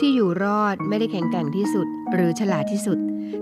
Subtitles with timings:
[0.00, 2.98] ที่อยู่รอดไม่ได้แข็งแกร่งที่สุด หรือฉลาดที่สุด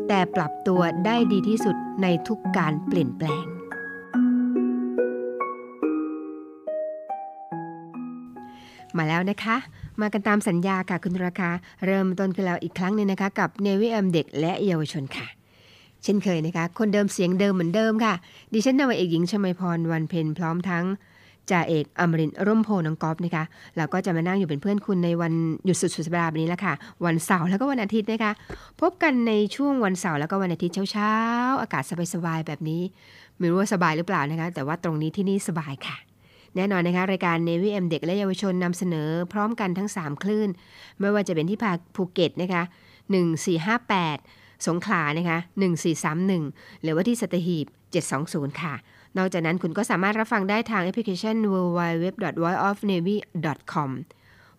[0.08, 3.44] แต่ปรับตัวได้ดีที่สุดในทุกการเปลี่ยนแปลง
[8.96, 9.56] มาแล้วนะคะ
[10.00, 11.50] มากันตามสัญญาค่ะคุณราคา
[11.86, 15.26] เริ่มต้นขึ้นแล้วอีกครั้งนึงนะคะ กับเนวิแอมเด็กและเยาวชนค่ะ
[16.02, 18.14] เช่นเคยนะคะ คนเดิมเสียงเดิมเหมือนเดิมค่ะ
[18.52, 20.84] ดิฉันนาวเอกหญิงชมาพรวันเพ็ญพร้อมทั้ง
[21.50, 23.44] จ่าเอกอมรินร่มโพน้องกอฟนะคะ
[23.76, 25.32] เราก็จะมานั่งอยู่เป็นเพื่อนคุณในวัน
[25.64, 26.74] หยุดสุดสุดสัปดาห์แบบนี้แหละค่ะ
[27.04, 28.32] วันเสาร์แล้วก็วันอาทิตย์นะคะ
[28.80, 31.82] พบกันในช่วงวันเสาร์แล้วก็วันอาทิตย์เช้าๆ อากาศ
[32.14, 32.82] สบายๆแบบนี้
[33.38, 35.96] ไม่รู้ว่าสบายหรือเปล่านะคะ แต่ว่าตรงนี้ที่นี่สบายค่ะ
[36.56, 40.48] แน่นอนนะคะ รายการ Navy M เด็กและเยาวชนนำเสนอพร้อมกันทั้ง 3 คลื่น
[41.00, 42.62] ไม่ว่าจะเป็นที่ภาภูเก็ตนะคะ
[43.84, 45.38] 1458 สงขลานะคะ
[46.10, 47.66] 1431 หรือว่าที่สัตหีบ
[48.14, 48.74] 720 ค่ะ
[49.18, 53.90] นอกจากนั้นคุณก็สามารถรับฟังได้ทางแอปพลิเคชัน www.voiceofnavy.com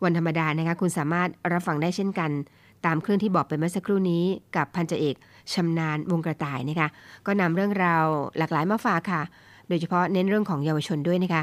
[0.03, 2.31] วันธรรมดานะคะคุณสามารถรับฟังได้เช่นกัน
[2.85, 4.23] ตามเคลื่นที่บอกไปเมื่อสักครู่นี้
[4.55, 5.15] กับพันจเอก
[5.53, 6.87] ชำนาญวงกระต่ายนะคะ
[7.25, 8.05] ก็นำเรื่องราว
[8.37, 9.21] หลากหลายมาฝากค่ะ
[9.67, 11.41] โดยเฉพาะเน้นเรื่องของเยาวชนด้วยนะคะ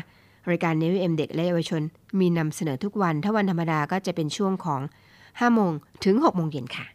[0.51, 1.83] รายการ n นวิเอ็มเด็กและเยาวชน
[2.21, 4.81] มีนำเสนอทุกวัน ถ้าวันธรรมดาก็จะเป็นช่วงของ
[5.19, 5.73] 5โมง
[6.05, 6.87] ถึง6โมงเย็นค่ะ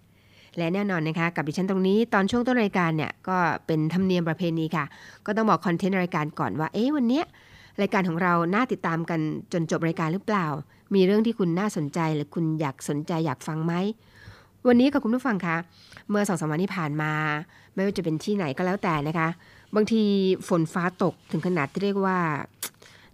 [0.58, 4.86] และแน่นอนนะคะกับดิฉันตรงนี้ตอนช่วงต้นรายการเนี่ยก็เป็นธรรมเนียมประเพณีค่ะ
[5.25, 7.25] ก็ต้องบอกคอนเทนต์รายการก่อนว่าเอ๊ะวันเนี้ย
[7.81, 9.20] รายการของเราน่าติดตามกัน
[9.53, 10.47] จนจบรายการหรือเปล่า
[10.95, 13.73] มีเรื่องที่คุณน่าสนใจหรือคุณอยากสนใจอยากฟังไหม
[14.67, 15.58] วันนี้กับคุณผู้ฟังคะ
[16.09, 17.11] เมื่อสองสามวันที่ผ่านมา
[17.73, 19.27] ไม่ว่าจะเป็นที่ไหนก็แล้วแต่นะคะ
[19.75, 20.03] บางที
[20.47, 22.17] ฝนฟ้าตกถึงขนาดที่เรียกว่า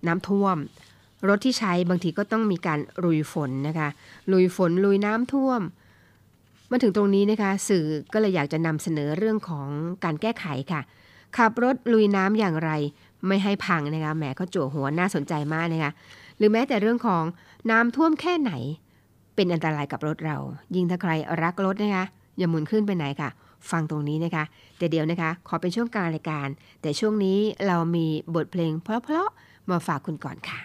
[0.07, 0.57] น้ำท่วม
[1.27, 3.89] รถที่ใช้บางทีก็ต้องมีการลุยฝนนะคะ
[4.31, 5.61] ลุยฝนลุยน้ำท่วม
[6.75, 9.67] มาถึงตรงนี้นะคะสื่อก็เลยอยากจะนำเสนอเรื่องของ
[10.03, 10.81] การแก้ไขค่ะ
[11.37, 12.71] ขับรถลุยน้ำอย่างไร
[13.27, 15.91] ไม่ให้พังนะคะแหมเขาจั่วหัวน่าสนใจมากนะคะ
[16.37, 17.23] หรือแม้แต่เรื่องของ
[17.71, 18.51] น้ำท่วมแค่ไหน
[19.35, 20.37] เป็นอันตรายกับรถเรา
[20.75, 21.11] ยิ่งถ้าใคร
[21.43, 22.05] รักรถนะคะ
[22.37, 23.29] อย่าหมุนขึ้นไปไหนค่ะ
[23.71, 24.43] ฟังตรงนี้นะคะ
[24.77, 26.47] แต่เดี๋ยวนะคะ ขอเป็นช่วงกลางรายการ
[26.81, 30.59] แต่ช่วงนี้เรามีบทเพลงเพราะๆมาฝากคุณก่อนค่ะ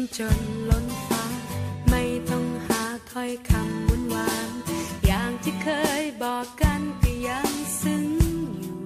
[0.00, 1.24] ันจนล้นฟ้า
[1.90, 4.48] ไม่ต้องหาถ้อยคำวุ่นวาน
[5.06, 5.68] อย่างที่เค
[6.00, 7.50] ยบอกกันก็ยัง
[7.82, 8.04] ซึ้ง
[8.58, 8.78] อยู่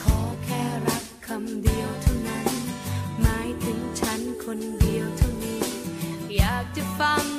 [0.00, 2.48] ขอแค่รักคำเดียวเท่านั้น
[3.20, 5.64] หมายถึงฉันคนเดียวเท่านี้
[6.36, 7.29] อยากจะฟัง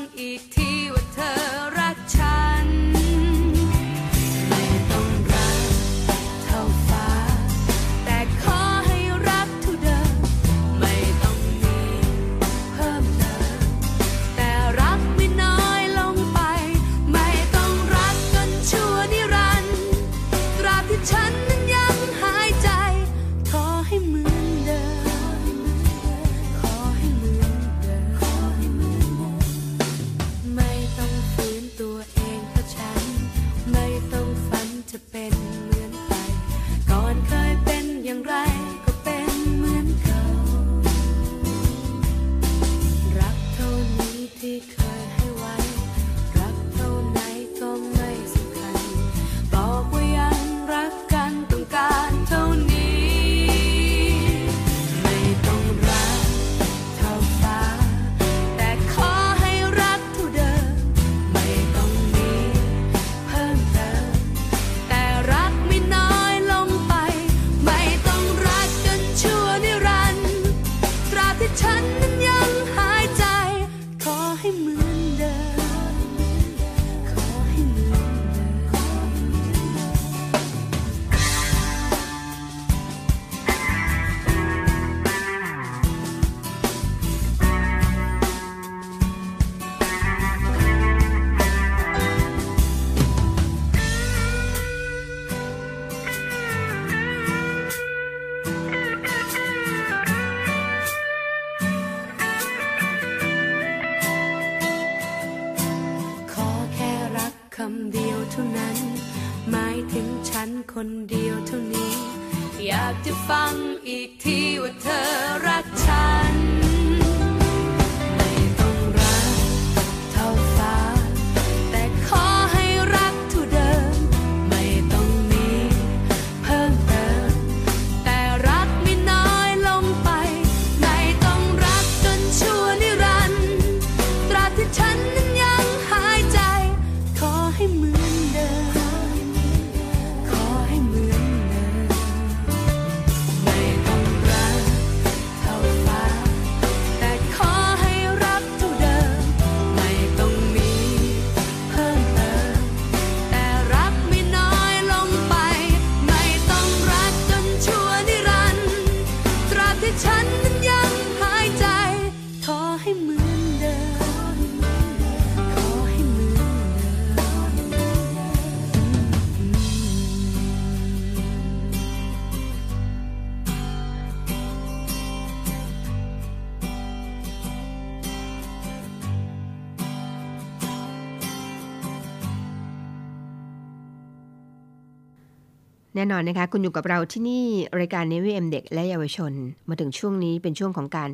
[186.01, 187.45] น่นอนนะคะ คุณอยู่กับเราที่นี่
[187.79, 189.31] รายการเนวิเอ็มเด็กและเยาวชน
[189.69, 191.09] มาถึงช่วงนี้เป็นช่วงของการ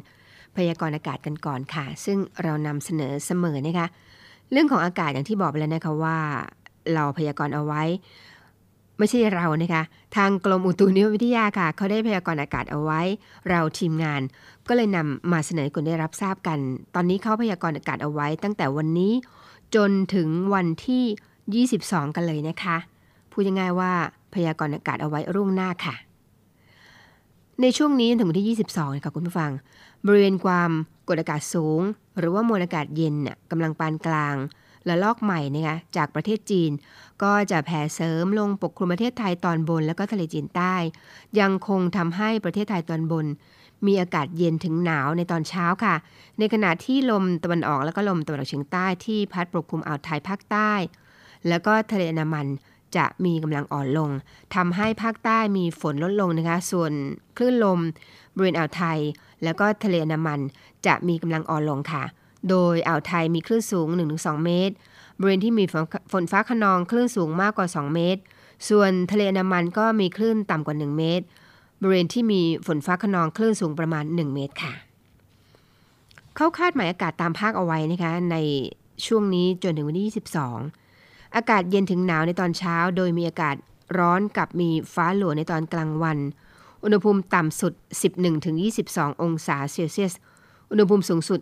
[0.55, 3.87] พยากรณ์อากาศกันก่อนค่ะ ซึ่งเรานำเสนอเสมอนะคะ
[4.51, 6.17] เรื่องของอากาศอย่างที่บอกไปแล้วนะคะว่า
[6.93, 7.83] เราพยากรณ์เอาไว้
[8.97, 9.83] ไม่ใช่เรานะคะ
[10.15, 13.01] ทางกรมอุตุนิยมวิทยาค่ะเขาได้พยากรณ์อากาศเอาไว้
[13.49, 14.21] เราทีมงาน
[14.67, 16.59] ก็เลยนำมาเสนอให้คุณได้รับทราบกัน
[16.95, 19.13] ตอนนี้เขาพยากรณ์อากาศเอาไว้ ตั้งแต่วันนี้
[19.75, 22.77] จนถึงวันที่ 22 กันเลยนะคะ
[23.31, 23.93] พูดง่ายๆว่า
[24.37, 25.95] พยากรณ์อากาศเอาไว้ร่วงหน้าค่ะ
[27.61, 29.51] ในช่วงนี้ถึงวันที่ 22นะคะคุณผู้ฟัง
[30.05, 30.71] บริเวณความ
[31.07, 31.81] กดอากาศสูง
[32.19, 34.35] หรือว่ามวลอากาศเย็นน่ะกำลังปานกลาง
[34.85, 36.71] และลอกใหม่นะคะจากประเทศจีน
[37.23, 40.75] ก็จะแผ่เสริมลงปกคลุมประเทศไทยตอนบน แล้วก็ทะเลจีนใต้
[41.39, 43.25] ยังคงทำให้ประเทศไทยตอนบน
[43.85, 45.95] มีอากาศเย็นถึงหนาวในตอนเช้าค่ะ
[46.39, 50.71] ในขณะที่ลมตะวันออกแล้วก็ลมตะวันออกเฉียงใต้ที่พัดปกคลุมอ่าวไทยภาคใต้
[51.47, 52.47] แล้วก็ทะเลอันดามัน
[52.95, 54.09] จะมีกำลังอ่อนลง
[54.55, 56.91] ทำให้ภาคใต้มีฝนลดลงนะคะ ส่วน
[57.37, 57.79] คลื่นลม
[58.35, 58.99] บริเวณอ่าวไทย
[59.43, 60.39] แล้วก็ทะเลอันดามัน
[60.87, 62.03] จะมีกำลังอ่อนลงค่ะ
[62.49, 63.87] โดยอ่าวไทยมีคลื่นสูง
[64.17, 64.75] 1-2 เมตร
[65.19, 65.63] บริเวณที่มี
[66.11, 68.21] ฝนฟ้าขนองคลื่นสูงมากกว่า 2 เมตร
[68.69, 71.25] ส่วนทะเลอันดามันก็มีคลื่นต่ำกว่า 1 เมตร
[71.81, 74.73] บริเวณที่มีฝนฟ้าขนองคลื่นสูงประมาณ 1 เมตรค่ะ
[76.35, 78.37] เขาคาดหมายอากาศตามภาคเอาไว้นะคะใน
[79.05, 80.86] ช่วงนี้จนถึงวันที่22
[81.35, 83.55] อากาศเย็นถึงหนาวในตอนเช้า โดยมีอากาศ
[83.97, 86.17] ร้อนกับมีฟ้าหลัวในตอนกลางวัน
[86.83, 87.73] อุณหภูมิต่ำสุด
[88.47, 90.13] 11-22 องศาเซลเซียส
[90.71, 91.39] อุณหภูมิสูงสุด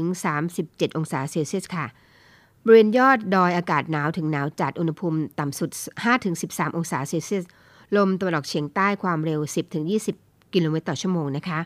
[0.00, 1.86] 33-37 องศาเซลเซียสค่ะ
[2.64, 5.70] บริเวณยอดดอยอากาศหนาวถึงหนาวจัดอุณหภูมิต่ำสุด
[6.24, 7.44] 5-13 องศาเซลเซียส
[7.96, 9.40] ลมตะวันออกเฉียงใต้ความเร็ว
[9.96, 11.60] 10-20 กิโลเมตรต่อชั่วโมงนะคะ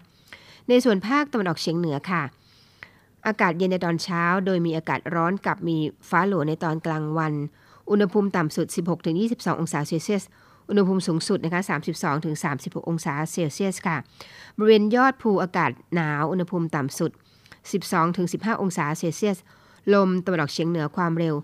[0.68, 2.22] ในส่วนภาคตะวันออกเฉียงเหนือค่ะ
[3.26, 5.76] อากาศเย็นในตอนเช้า โดยมีอากาศร้อนกับมี
[6.08, 7.32] ฟ้าหลัวในตอนกลางวัน
[7.90, 8.66] อุณหภูมิต่ำสุด
[9.12, 10.24] 16-22 องศาเซลเซียส
[10.68, 11.60] อุณหภูมิสูงสุดนะคะ
[12.24, 13.96] 32-36 องศาเซลเซียสค่ะ
[14.56, 17.10] บริเวณยอดภูอากาศหนาว อุณหภูมิต่ำสุด
[17.86, 19.38] 12-15 องศาเซลเซียส
[19.94, 21.34] ลมตะวันออกเฉียงเหนือความเร็ว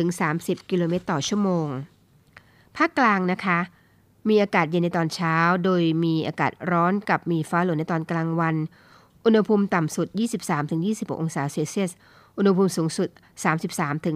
[0.00, 1.66] 10-30 กิโลเมตรต่อชั่วโมง
[2.76, 3.58] ภาคกลางนะคะ
[4.28, 8.56] มีอากาศเย็นในตอนเช้า โดยมีอากาศร้อนกับมีฟ้าหลัวในตอนกลางวัน
[9.24, 10.06] อุณหภูมิต่ำสุด
[10.64, 11.90] 23-26 องศาเซลเซียส
[12.36, 13.08] อุณหภูมิสูงสุด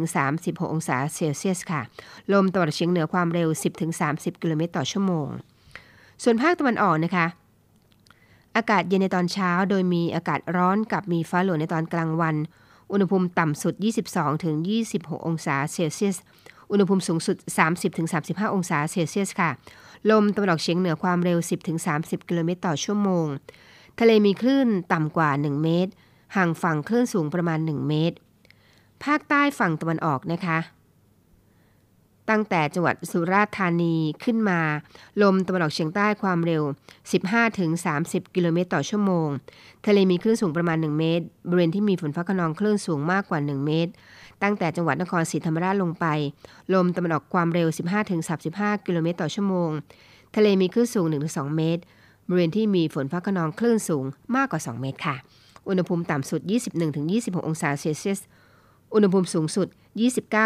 [0.02, 1.80] 33-36 องศาเซลเซียสค่ะ
[2.32, 3.48] ลมตะวันออกเฉียงเหนือความเร็ว
[3.94, 5.28] 10-30 กิโลเมตรต่อชั่วโมง
[6.22, 7.26] ส่วนภาคตะวันออกนะคะ
[8.56, 12.36] อากาศเย็นในตอนเช้า โดยมีอากาศร้อนกับมีฟ้าหลวในตอนกลางวัน
[12.92, 13.74] อุณหภูมิต่ำสุด
[14.50, 16.16] 22-26 องศาเซลเซียส
[16.70, 17.36] อุณหภูมิสูงสุด
[17.96, 19.50] 30-35 องศาเซลเซียสค่ะ
[20.10, 21.38] ลมตะวันออกเฉียงเหนือความเร็ว
[21.84, 23.26] 10-30 กิโลเมตรต่อชั่วโมง
[24.00, 25.92] ทะเลมีคลื่นต่ำกว่า 1 เมตร
[26.36, 28.16] ห่างฝั่งคลื่นสูงประมาณ 1 เมตร
[29.04, 30.58] ภาคใต้ฝั่งตะวันออกนะคะ
[32.30, 34.60] ตั้งแต่จังหวัดสุราษฎร์ธานีขึ้นมา
[35.22, 36.62] ลมตะวันออกเฉียงใต้ความเร็ว
[37.48, 39.28] 15-30 กิโลเมตรต่อชั่วโมง
[39.86, 43.92] ทะเลมีคลื่นสูงประมาณ 1 เมตร บริเวณที่มีฝนฟ้าขนองคลื่นสูงมากกว่า 1 เมตร
[44.42, 46.06] ตั้งแต่จังหวัดนครศรีธรรมราชลงไป
[46.74, 47.68] ลมตะวันออกความเร็ว
[48.26, 49.70] 15-35 กิโลเมตรต่อชั่วโมง
[50.36, 51.82] ทะเลมีคลื่นสูง 1-2 เมตร
[52.28, 54.04] บริเวณที่มีฝนฟ้าขนองคลื่นสูง
[54.36, 55.16] มากกว่า 2 เมตรค่ะ
[55.68, 56.40] อุณหภูมิต่ำสุด
[56.94, 58.20] 21-26 องศาเซลเซียส
[58.94, 59.68] อุณหภูมิสูงสุด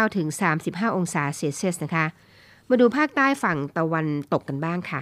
[0.09, 2.05] 29-35 องศาเซลเซียสนะคะ
[2.69, 5.01] มาดูภาคใต้ฝั่งตะวันตกกันบ้างค่ะ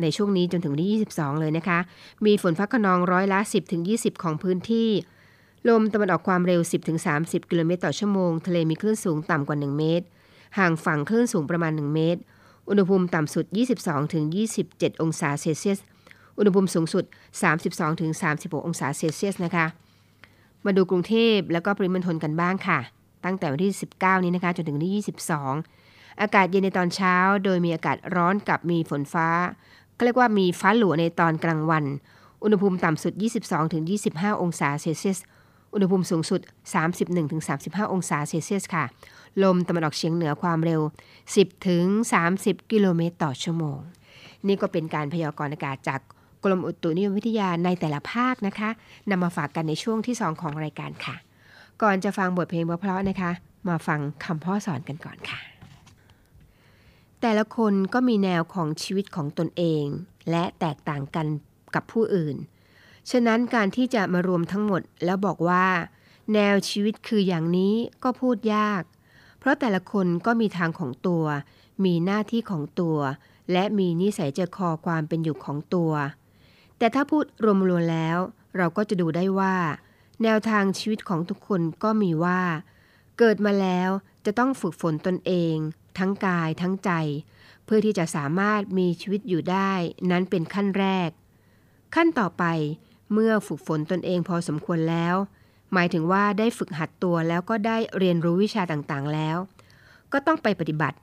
[0.00, 1.78] ในช่วงนี้จนถึงวันที่ 22 เลยนะคะ
[2.26, 3.40] มีฝนฟ้าขนองร้อยละ
[3.80, 4.88] 10-20 ของพื้นที่
[5.68, 6.60] ลมตะวันออกความเร็ว
[7.04, 10.06] 10-30 กิโลเมตรต่อชั่วโมง ทะเลมีคลื่นสูงต่ำกว่า 1 เมตร
[10.58, 12.20] ห่างฝั่งคลื่นสูงประมาณ 1 เมตร
[12.68, 13.44] อุณหภูมิต่ำสุด
[14.24, 15.78] 22-27 องศาเซลเซียส
[16.38, 17.04] อุณหภูมิสูงสุด
[17.84, 19.66] 32-36 องศาเซลเซียสนะคะ
[20.64, 22.78] มาดูกรุงเทพแล้วก็ปริมณฑลกันบ้างค่ะ
[23.24, 25.04] ตั้งแต่วันที่ 19 นี้นะคะจนถึงวันที่
[25.68, 29.28] 22 อากาศเย็นในตอนเช้า โดยมีอากาศร้อนกับมีฝนฟ้า
[29.96, 31.84] ก็เรียกว่ามีฟ้าหลัวในตอนกลางวัน
[32.42, 33.12] อุณหภูมิต่ำสุด
[33.78, 35.18] 22-25 องศาเซลเซียส
[35.74, 36.40] อุณหภูมิสูงสุด
[37.16, 38.84] 31-35 องศาเซลเซียสค่ะ
[39.42, 40.80] ลมตะวันออกเฉียงเหนือความเร็ว
[41.56, 43.78] 10-30 กิโลเมตรต่อชั่วโมง
[44.46, 46.00] นี่ก็เป็นการพยากรณ์อากาศจาก
[46.44, 48.70] กรมอุตุนิยมวิทยาในแต่ละภาคนะคะ
[49.10, 51.16] นำมาฝากกันในช่วงที่ 2 ของรายการค่ะ
[51.82, 53.30] ก่อนจะฟังบทเพลงเพราะๆนะคะ
[53.68, 55.40] มาฟังคำพ่อสอนกันก่อนค่ะ
[57.20, 59.84] แต่ละคนก็มีแนวของชีวิตของตนเอง
[60.30, 61.26] และแตกต่างกัน
[61.74, 62.36] กับผู้อื่น
[63.10, 65.66] ฉะนั้นการที่จะมารวมทั้งหมดแล้วบอกว่า
[66.34, 68.82] แนวชีวิตคืออย่างนี้ก็พูดยาก
[69.38, 71.24] เพราะแต่ละคนก็มีทางของตัว
[71.84, 72.98] มีหน้าที่ของตัว
[73.52, 75.92] และมีนิสัยใจคอความเป็นอยู่ของตัว
[76.82, 78.18] แต่ถ้าพูดรวมๆแล้ว
[78.56, 79.56] เราก็จะดูได้ว่า
[80.22, 82.40] แนวทางชีวิตของทุกคนก็มีว่า
[83.18, 83.90] เกิดมาแล้ว
[84.26, 85.56] จะต้องฝึกฝนตนเอง
[85.98, 86.90] ทั้งกายทั้งใจ
[87.64, 89.72] เพื่อที่จะสามารถมีชีวิตอยู่ได้
[90.10, 91.10] นั้นเป็นขั้นแรก
[91.94, 92.44] ขั้นต่อไป
[93.12, 95.14] เมื่อฝึกฝนตนเองพอสมควรแล้ว
[95.72, 99.36] หมายถึงว่าได้ฝึกหัดตัวแล้วก็ได้เรียนรู้วิชาต่างๆแล้ว
[100.12, 100.96] ก็ต้องไปปฏิบัติ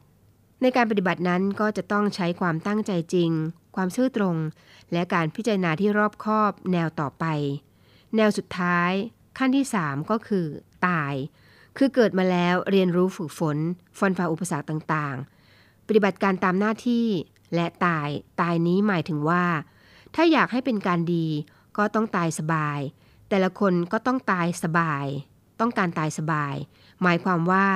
[0.62, 3.32] ในการปฏิบัตินั้นก็จะต้องใช้ความตั้งใจจริง
[3.76, 4.36] ความซื่อตรง
[4.94, 7.26] และการพิจารณาที่รอบคอบแนวต่อไป
[8.16, 8.92] แนวสุดท้าย
[9.38, 10.46] ขั้นที่ 3 ก็คือ
[10.88, 11.14] ตาย
[11.78, 13.58] คือเกิดมาแล้วเรียนรู้ฝึกฝน
[14.00, 17.08] ฟันฝ่าอุปสรรคต่างๆ ปฏิบัติการตามหน้าที่
[17.56, 18.10] และตาย
[18.42, 19.46] ตายนี้หมายถึงว่า
[20.16, 21.28] ถ้าอยากให้เป็นการดี
[21.78, 22.80] ก็ต้องตายสบาย
[23.30, 25.06] แต่ละคนก็ต้องตายสบาย
[25.60, 26.56] ต้องการตายสบาย
[27.02, 27.68] หมายความว่า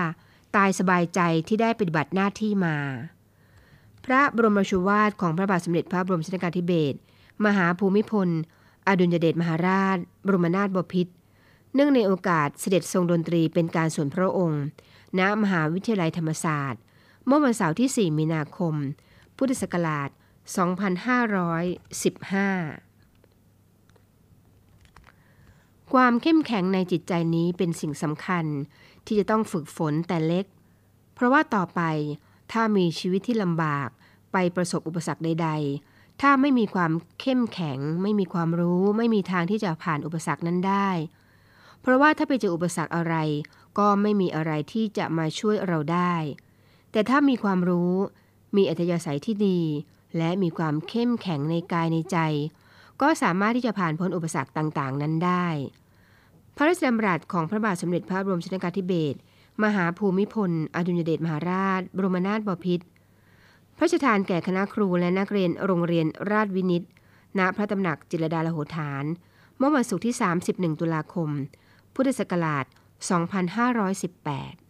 [0.55, 2.77] ตายสบายใจที่ได้ปฏิบัติหน้าที่มา
[4.05, 6.97] พระบรมชูวาทของพระบาทสมเด็จพระบรมชนกาธิเบศร
[7.45, 8.29] มหาภูมิพล
[8.87, 11.13] อดุลยเดชมหาราช บรมนาถบพิตร
[11.73, 14.63] เนื่องในโอกาสเสด็จทรงดนตรีเป็นการส่วนพระองค์
[15.19, 16.81] ณ มหาวิทยาลัยธรรมศาสตร์
[17.25, 18.75] เมื่อวันเสาร์ที่ 4 มีนาคม
[19.37, 20.13] พุทธศักราช 2515
[25.93, 28.45] ความเข้มแข็งในจิตใจนี้เป็นสิ่งสำคัญ
[29.05, 30.45] ที่จะต้องฝึกฝนแต่เล็ก
[31.15, 31.81] เพราะว่าต่อไป
[32.51, 33.89] ถ้ามีชีวิตที่ลำบาก
[34.31, 35.49] ไปประสบอุปสรรคใด
[35.85, 36.91] ๆ ถ้าไม่มีความ
[37.21, 40.89] เข้มแข็ง ไม่มีความรู้ ไม่มีทางที่จะผ่านอุปสรรคนั้นได้
[41.81, 43.15] เพราะว่าถ้าไปเจออุปสรรคอะไร
[43.77, 46.15] ก็ไม่มีอะไรที่จะมาช่วยเราได้
[46.91, 47.93] แต่ถ้ามีความรู้
[48.55, 49.59] มีอัธยาศัยที่ดี
[50.17, 52.17] และมีความเข้มแข็งในกายในใจ
[53.01, 55.47] ก็สามารถที่จะผ่านพ้นอุปสรรคต่างๆ นั้นได้
[56.55, 59.17] พระราชดำรัสของพระบาทสมเด็จพระบรมชนกาธิเบศร
[59.63, 62.85] มหาภูมิพล อดุลยเดชมหาราช บรมนาถบพิตร
[63.77, 66.83] พระราชทานแก่คณะครูและนักเรียนโรงเรียนราชวินิต
[67.39, 69.05] ณพระตำหนักจิรดาลโหฐาน
[69.57, 70.15] เมื่อวันศุกร์ที่
[70.47, 71.29] 31 ตุลาคม
[71.95, 74.62] พุทธศักราช 2518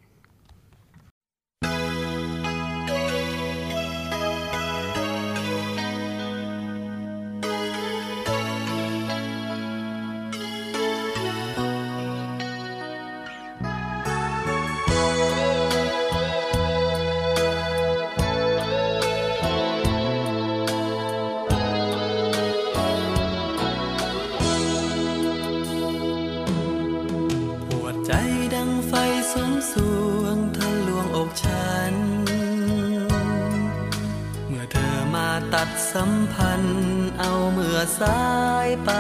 [38.00, 38.28] สา
[38.68, 38.92] ยไป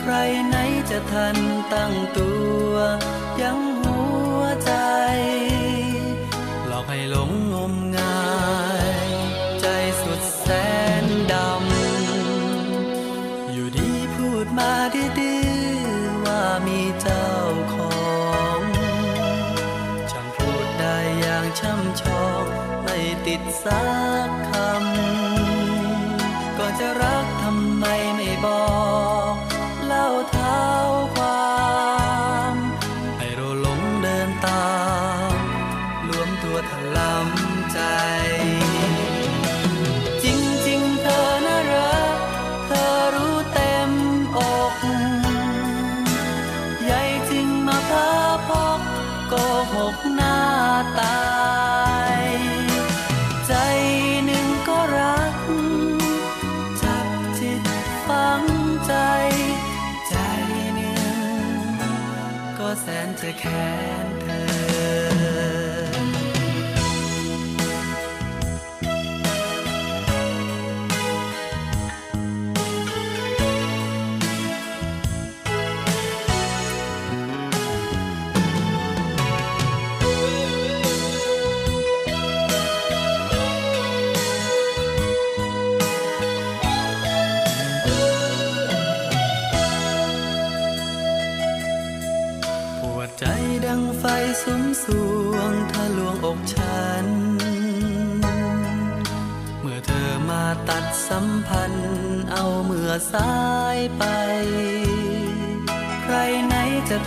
[0.00, 0.12] ใคร
[0.48, 0.56] ไหน
[0.90, 1.36] จะทัน
[1.72, 2.32] ตั้งตั
[2.68, 2.72] ว
[3.42, 3.98] ยังหั
[4.38, 4.72] วใจ
[6.66, 8.28] หลอกให้หลงงมงา
[8.96, 9.06] ย
[9.60, 9.66] ใจ
[10.02, 10.46] สุดแส
[11.02, 17.28] นดำ อยู่ดีพูดมาดื้อๆว่ามีเจ้า
[17.74, 17.98] ขอ
[18.58, 18.60] ง
[20.10, 22.44] ช่างพูดได้อย่างช่ำชอง
[22.82, 22.96] ไม่
[23.26, 23.97] ติดสักค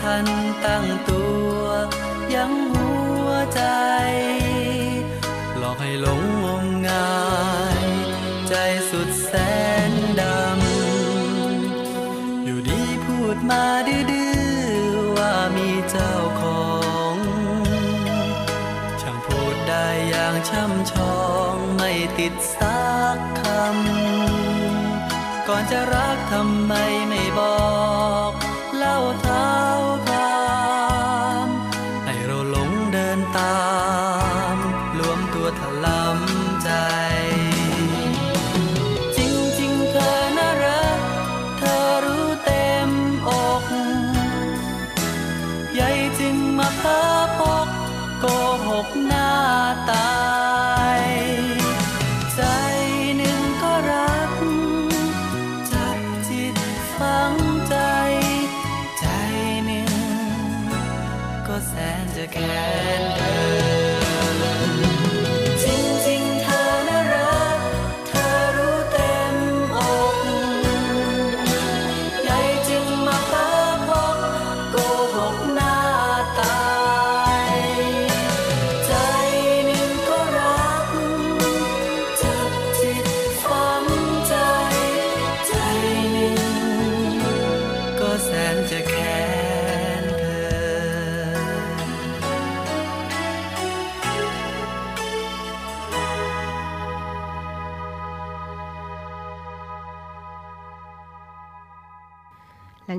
[0.01, 0.27] ทัน
[0.65, 1.24] ตั้งตั
[1.58, 1.60] ว
[2.36, 2.89] ยังหั
[3.25, 3.62] วใจ
[5.58, 7.15] หลอกให้หลงงมงา
[7.79, 7.81] ย
[8.50, 8.53] ใจ
[8.89, 9.31] สุดแส
[9.89, 9.91] น
[10.22, 16.65] ดำ อยู่ดีพูดมาดื้อๆว่ามีเจ้าขอ
[17.13, 17.15] ง
[19.01, 21.20] ช่างพูดได้อย่างช่ำชอ
[21.53, 22.81] งไม่ติดสั
[23.15, 26.74] กคำ ก่อนจะรักทำไม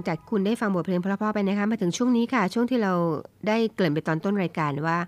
[0.09, 2.92] จากคุณได้ฟังบทเพลงเพราะๆไปนะคะมาถึงช่วงนี้ค่ะ ช่วงที่เรา
[3.49, 4.98] ได้เกริ่นไปตอนต้นรายการว่า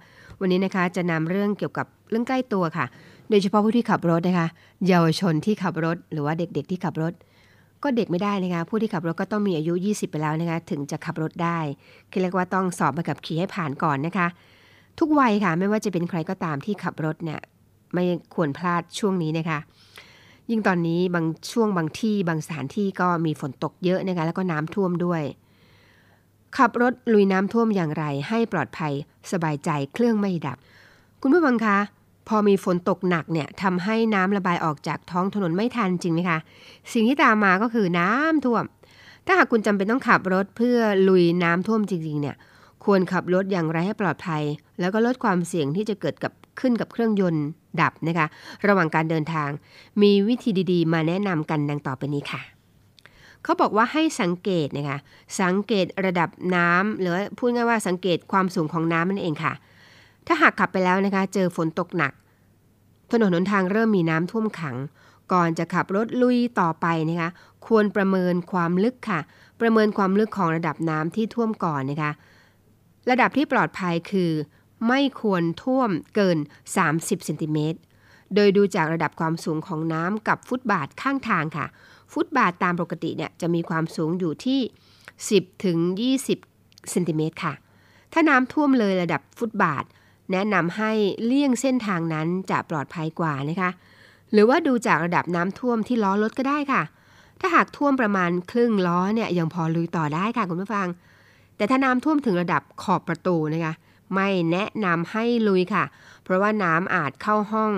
[0.41, 2.87] วันนี้นะคะจะนำเรื่องเกี่ยวกับเรื่องใกล้ตัวค่ะ
[3.31, 4.49] โดยเฉพาะผู้ที่ขับรถนะคะ
[4.89, 7.13] เยาวชนที่ขับรถ หรือว่าเด็กๆที่ขับรถ
[7.83, 11.59] ก็เด็กไม่ได้นะคะ ผู้ที่ขับรถก็ต้องมีอายุ 20 ไปแล้วนะคะถึงจะขับรถได้
[12.11, 14.27] คือเรียกว่าต้องสอบใบขับขี่ให้ผ่านก่อนนะคะ
[14.99, 17.41] ทุกวัยค่ะไม่ว่าจะเป็นใครก็ตามที่ขับรถเนี่ย
[17.95, 19.59] ไม่ควรพลาดช่วงนี้นะคะ
[20.51, 25.23] ยิ่งตอนนี้บางช่วงบางที่บางสถานที่ก็มีฝนตกเยอะนะคะแล้วก็น้ำท่วมด้วย
[26.57, 28.93] ขับรถลุยน้ำท่วมอย่างไรให้ปลอดภัย
[29.33, 30.59] สบายใจเครื่องไม่ดับ
[31.21, 31.79] คุณผู้ฟังคะ
[32.29, 36.39] พอมีฝนตกหนักเนี่ยทำให้น้ำระบายออกจากท้องถนนไม่ทันจริงไหมคะ
[36.93, 38.65] สิ่งที่ตามมาก็คือน้ำท่วม
[39.27, 40.79] ถ้าหากคุณจำเป็นต้องขับรถเพื่อ
[41.09, 42.37] ลุยน้ำท่วมจริง ๆ เนี่ย
[42.85, 44.43] ควรขับรถอย่างไรให้ปลอดภัย
[44.81, 47.45] แล้วก็ลดความเสี่ยงที่จะเกิดกับขึ้นกับเครื่องยนต์
[47.81, 48.27] ดับนะคะ
[48.67, 49.51] ระหว่างการเดินทาง
[50.03, 52.43] มีวิธีดีๆ มาแนะนำกันดังต่อไปนี้ค่ะ
[53.43, 54.99] เขาบอกว่าให้สังเกตนะคะ
[55.41, 59.53] สังเกตระดับน้ำหรือพูดง่ายว่าสังเกตความสูงของน้ำนั่นเองค่ะ
[60.27, 62.13] ถ้าหากขับไปแล้วนะคะ เจอฝนตกหนัก
[63.13, 64.77] ถนนหนทางเริ่มมีน้ำท่วมขัง
[65.33, 67.31] ก่อนจะขับรถลุยต่อไปนะคะ
[67.67, 69.21] ควรประเมินความลึกค่ะ
[69.61, 72.13] ประเมินความลึกของระดับน้ำที่ท่วมก่อนนะคะ
[73.11, 74.31] ระดับที่ปลอดภัยคือ
[74.89, 76.39] ไม่ควรท่วมเกิน
[76.83, 77.79] 30เซนติเมตร
[78.35, 81.67] โดยดูจากระดับความสูงของน้ำกับฟุตบาทข้างทางค่ะ
[82.13, 84.61] ฟุตบาทตามปกติเนี่ยจะมีความสูงอยู่ที่
[85.13, 85.79] 10ถึง
[86.35, 87.55] 20เซนติเมตรค่ะ
[88.13, 89.85] ถ้าน้ำท่วมเลยระดับฟุตบาท
[90.33, 90.93] แนะนำให้
[91.25, 93.71] เลี่ยงเส้นทางนั้นจะปลอดภัยกว่านะคะ
[94.33, 96.83] หรือว่าดูจากระดับน้ำท่วมที่ล้อรถก็ได้ค่ะ
[97.41, 100.89] ถ้าหากท่วมประมาณครึ่งล้อเนี่ยยังพอลุยต่อได้ค่ะคุณผู้ฟัง
[101.57, 103.75] แต่ถ้าน้ำท่วมถึงระดับขอบประตูนะคะ
[104.15, 105.85] ไม่แนะนำให้ลุยค่ะ
[106.23, 107.73] เพราะว่าน้ำอาจเข้าห้อง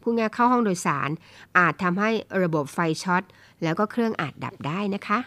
[0.00, 1.10] พูดง่ายเข้าห้องโดยสาร
[1.58, 2.10] อาจทำให้
[2.42, 3.22] ระบบไฟช็อต
[3.62, 5.18] แล้วก็เครื่องอาจดับได้นะคะ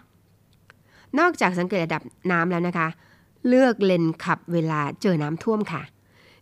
[1.20, 2.88] นอกจากสังเกตระดับน้ำแล้วนะคะ
[3.48, 5.82] เลือกเลนขับเวลาเจอน้ำท่วมค่ะ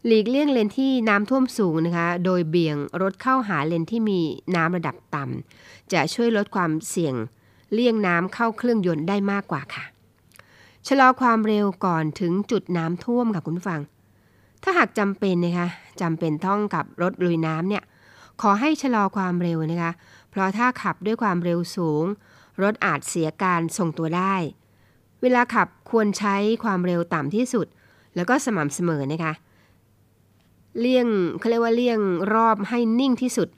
[0.06, 4.20] หลีกเลี่ยงเลนที่น้ำท่วมสูงนะคะ โดยเบี่ยงรถเข้าหาเลนที่มี
[4.56, 7.16] น้ำระดับต่ำจะช่วยลดความเสี่ยง
[7.74, 9.86] เลี่ยงน้ำเข้าเครื่องยนต์ได้มากกว่าค่ะ
[10.88, 13.82] ชะลอความเร็วก่อนถึงจุดน้ำท่วมค่ะคุณผู้ฟัง
[14.64, 15.68] ถ้าหากจำเป็นนะคะ
[16.02, 17.84] จำเป็นต้องกับรถลุยน้ำเนี่ย
[18.42, 19.92] ขอให้ชะลอความเร็วนะคะ
[20.30, 22.06] เพราะถ้าขับด้วยความเร็วสูง
[22.62, 24.36] รถอาจเสียการทรงตัวได้
[25.22, 27.68] เวลาขับควรใช้ความเร็วต่ำที่สุด
[28.16, 29.34] แล้วก็สม่ำเสมอนะคะ
[30.80, 31.08] เลี่ยง
[31.40, 32.00] เขาเรียกว่าเลี่ยง
[32.34, 33.50] รอบให้นิ่งที่สุด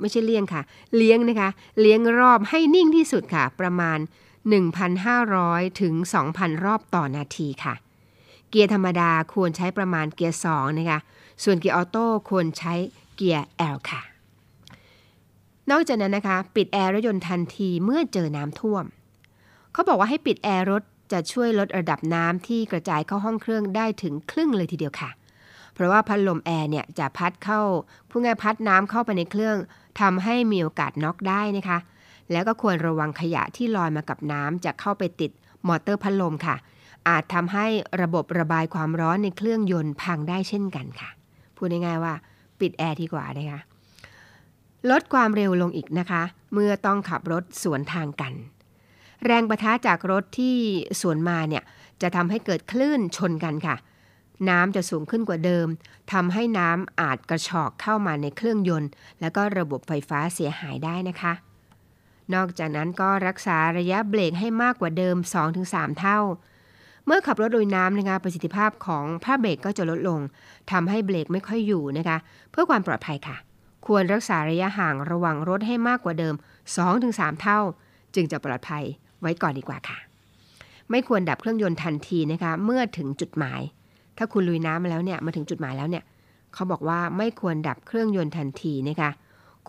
[0.00, 0.62] ไม่ใช่เลี่ยงค่ะ
[0.96, 3.98] เลี้ยงนะคะ เลี้ยงรอบให้นิ่งที่สุดค่ะ ประมาณ
[5.08, 5.94] 1,500 ถึง
[6.30, 7.74] 2,000 รอบต่อนาทีค่ะ
[8.52, 11.00] เกียร์ธรรมดาควรใช้ประมาณเกียร์2นะคะ
[11.44, 12.74] ส่วนเกียร์ออโต้ควรใช้
[13.16, 14.02] เกียร์ L ค่ะ
[15.70, 18.84] นอกจากนั้นนะคะ ปิดแอร์รถยนต์ทันทีเมื่อเจอน้ำท่วม
[19.72, 25.10] เขาบอกว่าให้ปิดแอร์รถจะช่วยลดระดับน้ำที่กระจายเข้าห้องเครื่องได้ถึงครึ่งเลยทีเดียวค่ะ
[25.74, 27.60] เพราะว่าพัดลมแอร์เนี่ยจะพัดเข้า
[28.10, 29.56] ผู้ง่ายพัดน้ำเข้าไปในเครื่อง
[30.00, 31.78] ทำให้มีโอกาสน็อกได้นะคะ
[32.32, 35.30] แล้วก็ควรระวังขยะที่ลอยมากับน้ำจะเข้าไปติด
[35.68, 36.56] มอเตอร์พัดลมค่ะ
[37.08, 37.66] อาจทำให้
[38.02, 41.10] ระบบระบายความร้อนในเครื่องยนต์พังได้เช่นกันค่ะ
[41.56, 42.14] พูดง่ายๆว่า
[42.60, 43.60] ปิดแอร์ดีกว่านะคะ
[44.90, 48.32] ลดความเร็วลงอีกนะคะ เมื่อต้องขับรถสวนทางกัน
[49.24, 50.56] แรงปะทะจากรถที่
[51.00, 51.64] สวนมาเนี่ย
[52.02, 53.76] จะทำให้เกิดคลื่นชนกันค่ะ
[54.48, 55.66] น้ำจะสูงขึ้นกว่าเดิม
[56.12, 61.32] ทำให้น้ำอาจกระชอกเข้ามาในเครื่องยนต์ แล้วก็ระบบไฟฟ้าเสียหายได้นะคะ
[62.34, 65.16] นอกจากนั้นก็รักษาระยะเบรกให้มากกว่าเดิม
[65.58, 66.18] 2-3 เท่า
[67.06, 70.20] เมื่อขับรถโดยน้ำนะคะประสิทธิภาพของผ้าเบรกก็จะลดลง
[70.70, 72.16] ทำให้เบรกไม่ค่อยอยู่นะคะ
[72.50, 73.36] เพื่อความปลอดภัยค่ะ
[73.86, 76.34] ควรรักษาระยะห่างระหว่างรถให้มากกว่าเดิม
[76.88, 77.60] 2-3 เท่า
[78.14, 78.84] จึงจะปลอดภัย
[79.20, 79.98] ไว้ก่อนดีกว่าค่ะ
[80.90, 83.60] ไม่ควรดับเครื่องยนต์ทันทีนะคะเมื่อถึงจุดหมาย
[84.18, 86.04] ถ้าคุณลุยน้ำมาแล้วเนี่ยมาถึงจุดหมายแล้วเนี่ย
[86.54, 89.10] เขาบอกว่าไม่ควรดับเครื่องยนต์ทันทีนะคะ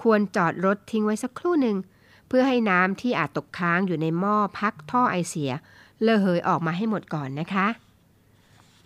[0.01, 1.77] ควรจอดรถทิ้งไว้สักครู่หนึ่ง
[2.27, 5.51] เพื่อให้น้ำที่อาจตกค้างอยู่ในหม้อพักท่อไอเสีย
[6.03, 7.67] เลอะเหยออกมาให้หมดก่อนนะคะ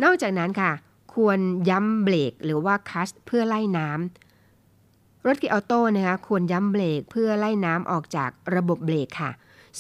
[0.03, 0.71] นอกจากนั้นค่ะ
[1.15, 9.32] ควรย้ำเบรกหรือว่าคัสเพื่อไล่น้ำรถเกียร์ออโต้นะคะควรย้ำเบรกเพื่อไล่น้ำออกจากระบบเบรกค่ะ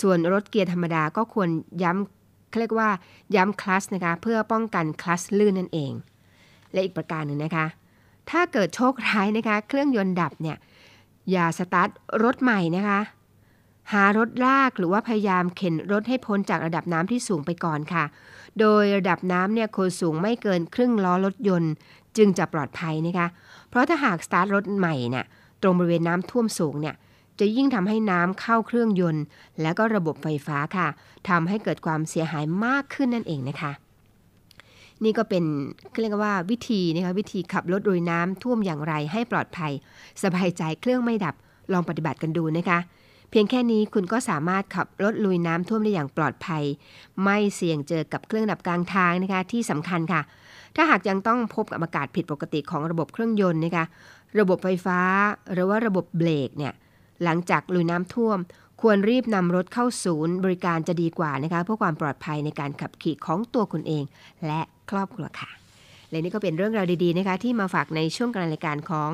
[0.01, 1.49] ส่วนรถเกียร์ธรรมดาก็ควร
[1.83, 2.89] ย้ำเรียกว่า
[3.35, 5.91] ย้ำคลัสนะคะเพื่อป้องกันคลัสลื่นนั่นเอง
[6.71, 7.65] และอีกประการหนึ่งนะคะ
[8.29, 10.57] ถ้าเกิดโชคร้ายนะคะ เครื่องยนต์ดับเนี่ย
[11.31, 11.89] อย่าสตาร์ท
[12.23, 12.99] รถใหม่นะคะ
[13.93, 18.03] หารถลากหรือว่าพยายามเข็นรถให้พ้นจากระดับน้ำที่สูงไปก่อนค่ะ
[18.59, 21.73] โดยระดับน้ำเนี่ยควรสูงไม่เกินครึ่งล้อรถยนต์
[22.17, 23.27] จึงจะปลอดภัยนะคะ
[23.69, 25.25] เพราะถ้าหากสตาร์ทรถใหม่เนี่ย
[25.61, 26.95] ตรงบริเวณน้ำท่วมสูงเนี่ย
[27.39, 29.23] จะยิ่งทำให้น้ำเข้าเครื่องยนต์
[29.61, 30.87] และก็ระบบไฟฟ้าค่ะ
[31.29, 33.71] ทำให้เกิดความเสียหายมากขึ้นนั่นเองนะคะ
[35.03, 35.43] นี่ก็เป็น
[36.01, 39.71] เรียกว่าวิธีนะคะวิธีขับรถโดยน้ำท่วมอย่างไรให้ปลอดภัย
[40.23, 41.35] สบายใจเครื่องไม่ดับ
[41.73, 42.79] ลองปฏิบัติกันดูนะคะ
[43.29, 46.63] เพียงแค่นี้คุณก็สามารถขับรถลุยน้ำท่วมได้อย่างปลอดภัย
[47.23, 50.21] ไม่เสี่ยงเจอกับเครื่องดับกลางทางนะคะที่สำคัญค่ะ
[50.75, 53.85] ถ้าหากยังต้องพบกับอากาศผิดปกติของระบบเครื่องยนต์นะคะ
[54.39, 54.99] ระบบไฟฟ้า
[55.53, 56.73] หรือว่าระบบเบรกเนี่ย
[57.23, 58.37] หลังจากลุยน้ำท่วม
[58.81, 64.03] ควรรีบนำรถเข้าศูนย์ บริการจะดีกว่านะคะเพื่อความปลอดภัยในการขับขี่ของตัวคุณเอง
[64.45, 64.61] และ
[64.91, 65.49] ครอบครัวค่ะ
[66.09, 69.11] และนี่ก็เป็นเรื่องราวดีๆนะคะ ที่มาฝากในช่วงการรายการของ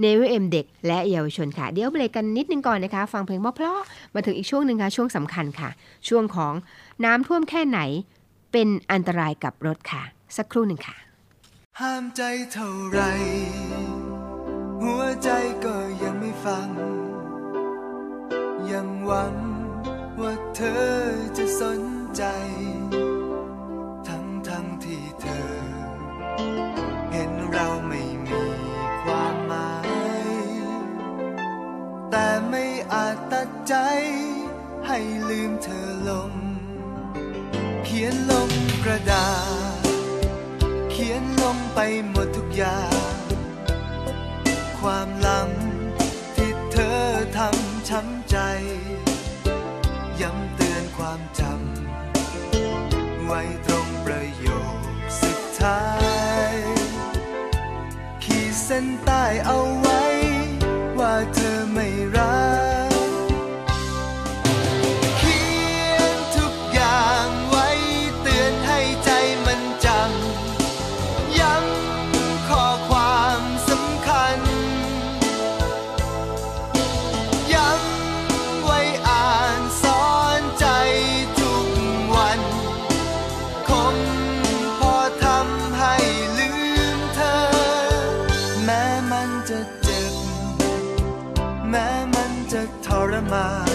[0.00, 5.70] เนวิเอ็มเด็กและเยาวชนค่ะ เดี๋ยวเบรกกันนิดนึงก่อนนะคะ ฟังเพลงเพราะๆมาถึงอีกช่วงหนึ่งค่ะ ช่วงสำคัญค่ะ
[6.08, 6.54] ช่วงของ
[7.04, 7.80] น้ำท่วมแค่ไหน
[8.52, 10.02] เป็นอันตรายกับรถค่ะ
[10.36, 10.96] สักครู่หนึ่งค่ะ
[11.80, 13.00] ห้ามใจเท่าไร
[14.82, 15.28] หัวใจ
[15.64, 16.68] ก็ยังไม่ฟัง
[18.70, 19.34] ยังหวัง
[20.20, 20.84] ว่าเธอ
[21.36, 21.80] จะสน
[22.16, 22.22] ใจ
[24.08, 25.63] ทั้งทั้งที่เธอ
[27.12, 28.42] เห็นเราไม่มี
[29.02, 30.58] ความหมาย
[32.10, 33.74] แต่ไม่อาจตัดใจ
[34.86, 34.98] ให้
[35.30, 36.32] ลืมเธอลง
[37.84, 38.50] เขียนลง
[38.84, 39.28] กระดา
[39.78, 39.86] ษ
[40.90, 43.14] เขียนลงไปหมดทุกอย่าง
[44.80, 45.08] ความ
[58.74, 93.73] ขีดเท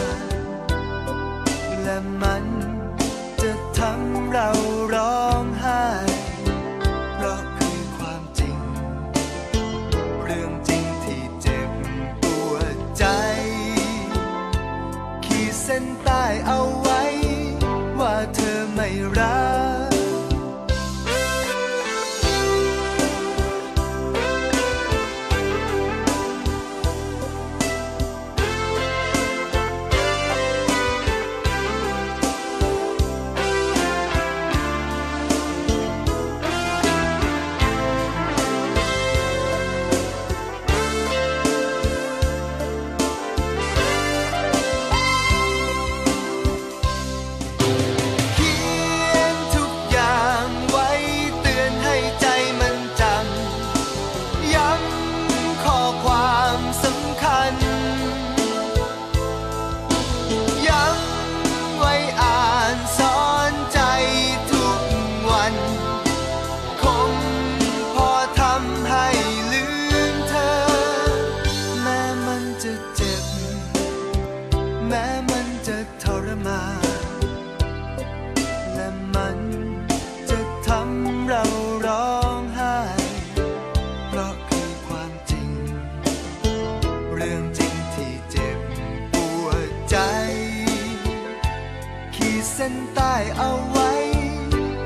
[92.61, 93.91] เส้นใต้เอาไว้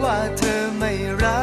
[0.03, 1.42] ว่าเธอไม่รัก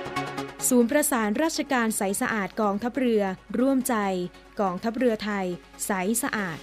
[0.69, 3.23] ศูนย์ประสานราชการใสสะอาดกองทัพเรือ
[3.59, 3.95] ร่วมใจ
[4.61, 5.45] กองทัพเรือไทย
[5.85, 5.91] ใส
[6.23, 6.57] สะอาด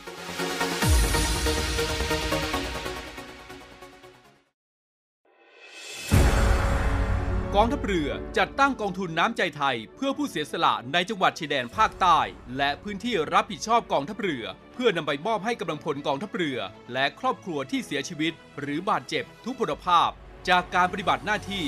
[7.56, 12.18] กองทัพเรือจัดตั้งกองทุนน้ำใจไทย เพื่อผู้เสียสละในจังหวัดชายแดนภาคใต้
[12.56, 16.58] และพื้นที่รับผิดชอบกองทัพเรือ เพื่อนำไปมอบให้กำลังพลกองทัพเรือ
[16.92, 20.10] และครอบครัวที่เสียชีวิต หรือบาดเจ็บทุกพลภาพ
[20.48, 21.64] จากการปฏิบัติหน้าที่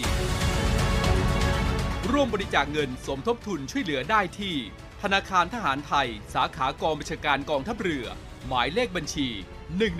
[2.15, 4.55] ร่วมบริจาคเงินสมทบทุนช่วยเหลือได้ที่
[5.03, 8.07] ธนาคารทหารไทย สาขากองบัญชาการกองทัพเรือ
[8.47, 9.29] หมายเลขบัญชี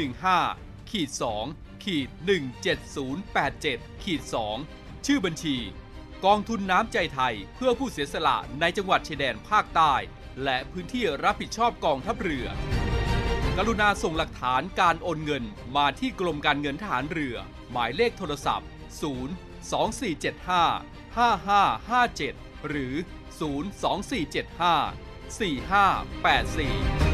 [0.09, 1.11] 115ขีด
[1.47, 2.09] 2ขีด
[2.87, 4.23] 17087ขีด
[4.63, 5.57] 2ชื่อบัญชี
[6.25, 9.95] กองทุนน้ำใจไทยเพื่อผู้เสียสละในจังหวัดชายแดนภาคใต้
[10.45, 12.47] และพื้นที่รับผิดชอบกองทัพเรือ
[13.57, 15.45] กรุณาส่งหลักฐานการโอนเงิน
[15.77, 17.37] มาที่กรมการเงินทหารเรือ
[17.73, 18.71] หมายเลขโทรศัพท์ 0
[19.71, 22.35] 2475 5557
[22.69, 22.95] หรือ
[23.39, 24.93] 02475
[25.39, 27.10] 4584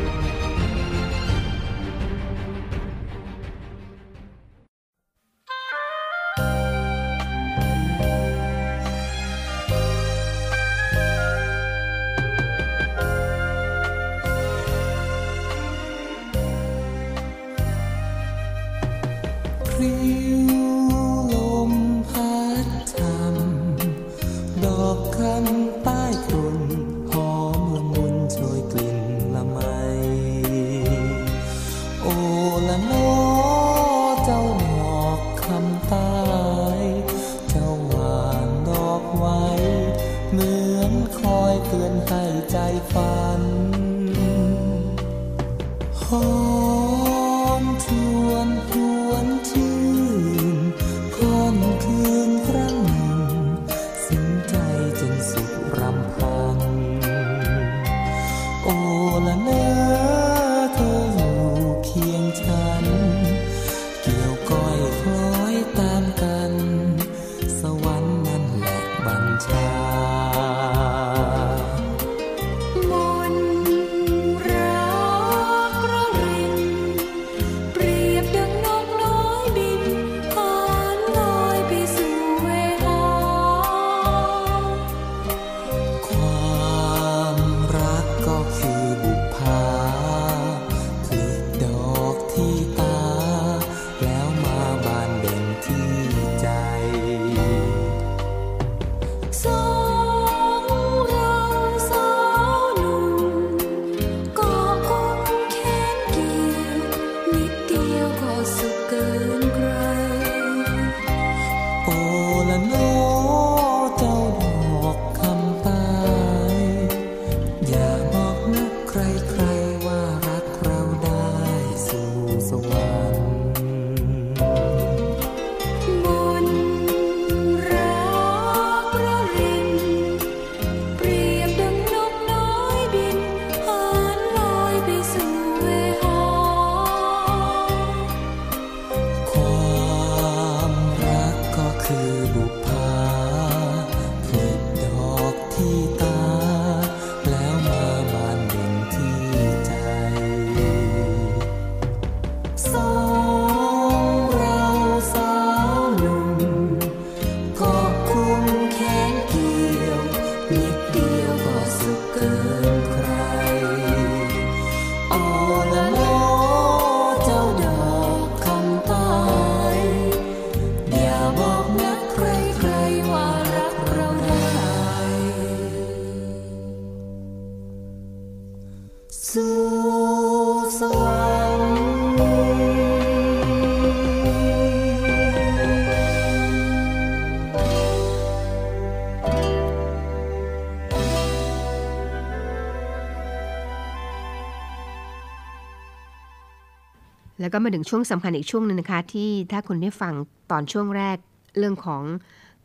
[197.41, 200.13] แล้วก็มาถึงช่วงสำคัญอีกช่วงหนึงนะคะ ที่ถ้าคุณได้ฟัง
[200.51, 201.17] ตอนช่วงแรก
[201.59, 202.03] เรื่องของ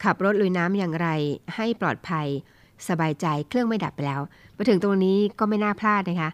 [0.03, 1.07] ขับรถลุยน้ำอย่างไร
[1.55, 2.27] ให้ปลอดภัย
[2.87, 4.21] สบายใจเครื่องไม่ดับไปแล้ว
[4.55, 6.29] มาถึงตรงนี้ก็ไม่น่าพลาดนะคะ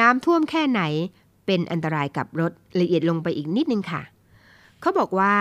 [0.00, 0.82] น้ำท่วมแค่ไหน
[1.46, 4.02] เป็นอันตรายกับรถละเอียดลงไปอีกนิดนึงค่ะ
[4.80, 5.34] เขาบอกว่า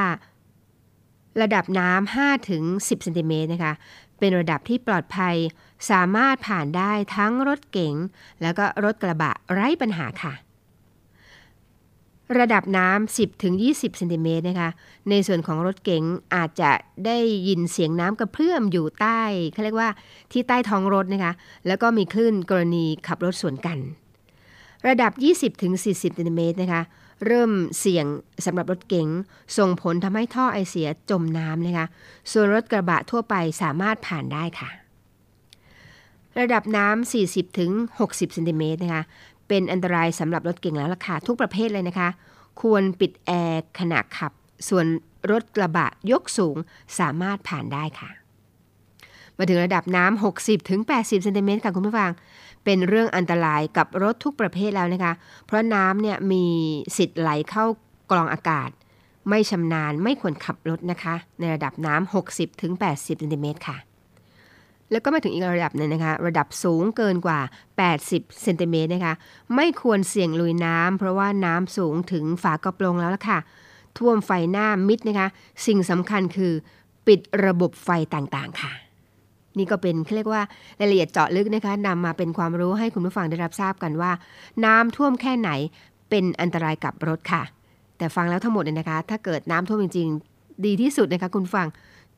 [1.41, 3.73] ระดับน้ำ5ถึง10เซนติเมตรนะคะ
[4.19, 5.35] เป็นระดับที่ปลอดภัย
[5.91, 7.93] สามารถผ่านได้ทั้งรถเก๋ง
[8.41, 10.33] แล้วก็รถกระบะไร้ปัญหาค่ะ
[12.37, 14.69] ระดับน้ำ10ถึง20เซนติเมตรนะคะ
[15.09, 16.03] ในส่วนของรถเก๋ง
[16.35, 16.71] อาจจะ
[17.05, 19.21] ได้ยินเสียงน้ำกระเพื่อมอยู่ใต้
[19.53, 19.89] เขาเรียกว่า
[20.31, 21.33] ที่ใต้ท้องรถนะคะ
[21.67, 23.77] แล้วก็มีคลื่นกรณีขับรถสวนกัน
[24.87, 25.11] ระดับ
[25.55, 26.81] 20ถึง40เซนติเมตรนะคะ
[27.25, 28.05] เริ่มเสี่ยง
[28.45, 29.07] สำหรับรถเก๋ง
[29.57, 31.85] ส่งผลทำให้ท่อไอเสียจมน้ำนะคะ
[32.31, 34.69] ส่วนรถกระบะทั่วไปสามารถผ่านได้ค่ะ
[36.39, 39.03] ระดับน้ำ 40ถึง60 เซนติเมตรนะคะ
[39.49, 42.09] เป็นอันตรายสำหรับรถเก่งแล้วล่ะค่ะทุกประเภทเลยนะคะ
[42.61, 44.31] ควรปิดแอร์ขณะขับ
[44.69, 44.85] ส่วน
[45.31, 46.55] รถกระบะยกสูง
[46.99, 48.09] สามารถผ่านได้ค่ะ
[49.37, 52.11] มาถึงระดับน้ำ60ถึง80เซนติเมตรค่ะคุณผู้ฟัง
[52.65, 55.13] เป็นเรื่องอันตรายกับรถทุกประเภทแล้วนะคะ
[55.45, 56.45] เพราะน้ำเนี่ยมี
[56.97, 57.65] สิทธิ์ไหลเข้า
[58.11, 58.69] กรองอากาศ
[59.29, 63.77] ไม่ชำนาญไม่ควรขับรถนะคะ ในระดับน้ำ60ถึง80เซนติเมตรค่ะ
[64.91, 67.39] แล้วก็มาถึงอีกระดับหนึงนะคะ ระดับสูงเกินกว่า
[67.89, 69.13] 80 เซนติเมตรนะคะ
[69.55, 73.39] ไม่ควรเสี่ยงลุยน้ำเพราะว่าน้ำสูงถึงฝากระโปรงแล้วล่ะค่ะ
[73.97, 75.27] ท่วมไฟหน้ามิดนะคะ
[75.65, 76.53] สิ่งสำคัญคือ
[77.07, 78.71] ปิดระบบไฟต่างๆค่ะ
[79.57, 80.41] นี่ก็เป็นเรียกว่า
[80.79, 84.11] รายละเอียดเจาะลึกนะคะนำมาเป็นความรู้ให้คุณผู้ฟังได้รับทราบกันว่า
[84.65, 85.49] น้ำท่วมแค่ไหน
[86.09, 87.43] เป็นอันตรายกับรถค่ะ
[87.97, 91.67] แต่ฟังแล้วทั้งหมดเนี่ยนะคะ ถ้าเกิดน้ำท่วมจริง ๆ ดีที่สุดนะคะคุณฟัง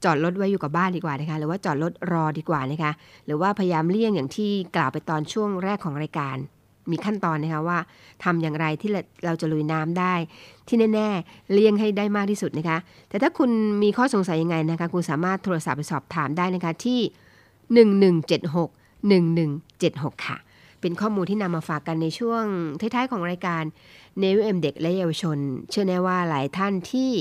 [0.04, 2.92] จอดรถไว้อยู่กับบ้านดีกว่านะคะ หรือว่าจอดรถรอดีกว่านะคะ
[3.26, 6.38] หรือว่าพยายามเลี่ยงอย่างที่กล่าวไปตอนช่วงแรกของรายการ
[6.92, 7.78] มีขั้นตอนนะคะว่า
[8.24, 8.90] ทำอย่างไรที่
[9.26, 10.14] เราจะลุยน้ำได้
[10.68, 12.78] ที่แน่ๆ เลี่ยงให้ได้มากที่สุดนะคะ
[13.10, 13.50] แต่ถ้าคุณ
[13.84, 17.00] มีข้อสงสัยยังไงนะคะ คุณสามารถโทรศัพท์ไปสอบถามได้นะคะที่
[17.80, 18.70] 1176
[19.12, 20.38] 1176 ค่ะ
[20.82, 22.44] เป็นข้อมูลที่นำมาฝากกันในช่วง
[22.80, 23.64] ท้ายๆของรายการ
[24.20, 25.38] เนวิเอ็มเด็กและเยาวชน
[25.70, 27.12] เชื่อแน่ว่าหลายท่านที่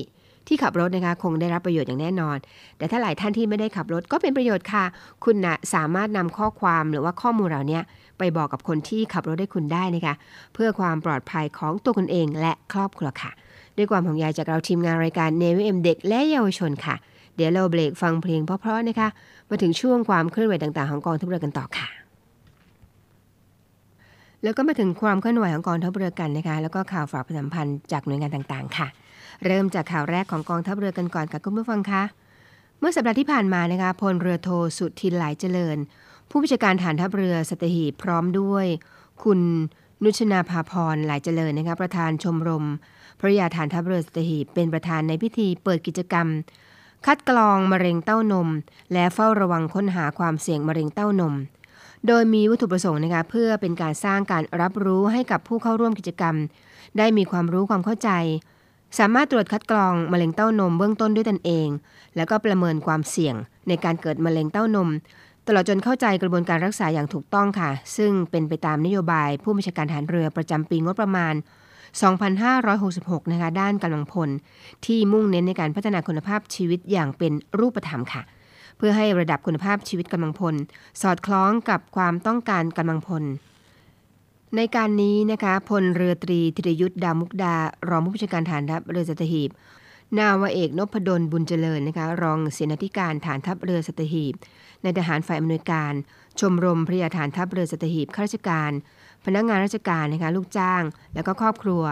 [0.46, 2.36] ที่ขับรถนะคะคงได้รับประโยชน์อย่างแน่นอน
[2.78, 4.84] แต่ถ้าหลายท่านที่ไม่ได้ขับรถก็เป็นประโยชน์ค่ะ
[5.24, 7.80] คุณนะสามารถนำข้อความหรือว่าข้อมูลเหล่านี้
[8.18, 10.14] ไปบอกกับคนที่ขับรถได้คุณได้นะคะ
[10.54, 13.30] เพื่อความปลอดภัยของตัวคุณเองและครอบครัวค่ะ
[13.76, 16.94] ด้วยความห่วงใยจากเราทีมงานรายการเนวิเอ็มเด็กและเยาวชนค่ะ
[17.36, 19.08] เดี๋ยวเราเบรกฟังเพลงเพราะๆนะคะ
[19.48, 21.88] มาถึงช่วงความเคลื่อนไหวต่างๆของกองทัพเรือกันต่อค่ะ
[24.42, 28.86] แล้วก็มาถึงความเคลื่อนไหวของกองทัพเรือกันนะคะ แล้วก็ข่าวฝากประชาสัมพันธ์จากหน่วยงานต่างๆ ค่ะ
[29.44, 32.02] เริ่มจากข่าวแรกของกองทัพเรือกันก่อนค่ะคุณผู้ฟังคะ
[32.78, 35.76] เมื่อสัปดาห์ที่ผ่านมานะคะพลเรือโทสุทินหลายเจริญ
[36.30, 38.66] ผู้บัญชาการฐานทัพเรือสัตหีบพร้อมด้วย
[39.22, 39.40] คุณ
[40.04, 42.66] นุชนาภาพรหลายเจริญนะคะประธานชมรม
[43.18, 46.26] พระยาฐานทัพเรือสัตหีบเป็นประธานในพิธีเปิดกิจกรรม
[47.06, 48.48] คัดกรองมะเร็งเต้านม
[48.92, 51.34] และเฝ้าระวังค้นหาความเสี่ยงมะเร็งเต้านม
[52.06, 56.34] โดยมีวัตถุประสงค์นะคะเพื่อเป็นการสร้างการรับรู้ให้กับผู้เข้าร่วมกิจกรรม
[56.98, 58.10] ได้มีความรู้ความเข้าใจ
[58.98, 61.68] สามารถตรวจคัดกรองมะเร็งเต้านมเบื้องต้นด้วยตนเอง
[62.16, 63.34] แล้วก็ประเมินความเสี่ยง
[63.68, 64.88] ในการเกิดมะเร็งเต้านม
[65.46, 71.34] ตลอดจนเข้าใจกระบวนการรักษาอย่างถูกต้องค่ะ ซึ่งเป็นไปตามนโยบายผู้บัญชาการฐานเรือประจำปีงบประมาณ
[72.52, 74.28] 2566 นะคะ ด้านกำลังพล
[74.86, 78.22] ที่มุ่งเน้นในการพัฒนาคุณภาพชีวิตอย่างเป็นรูปธรรมค่ะ
[78.76, 80.54] เพื่อให้ระดับคุณภาพชีวิตกำลังพล
[81.02, 83.22] สอดคล้องกับความต้องการกำลังพล
[84.56, 87.56] ในการนี้นะคะพลเรือตรีธิรยุทธ์ดามุกดา
[87.88, 89.50] รองผู้บัญชาการฐานทัพเรือสัตหีบ
[90.18, 94.34] นาวเอกนพดลบุญเจริญนะคะรองเสนาธิการฐานทัพเรือสัตหีบ
[94.82, 95.92] ในทหารฝ่ายอำนวยการ
[96.40, 98.70] ชมรมพระยาฐานทัพเรือสัตหีบข้าราชการ
[99.24, 100.82] พนักงานราชการนะคะลูกจ้าง
[101.14, 101.82] และก็ครอบครัว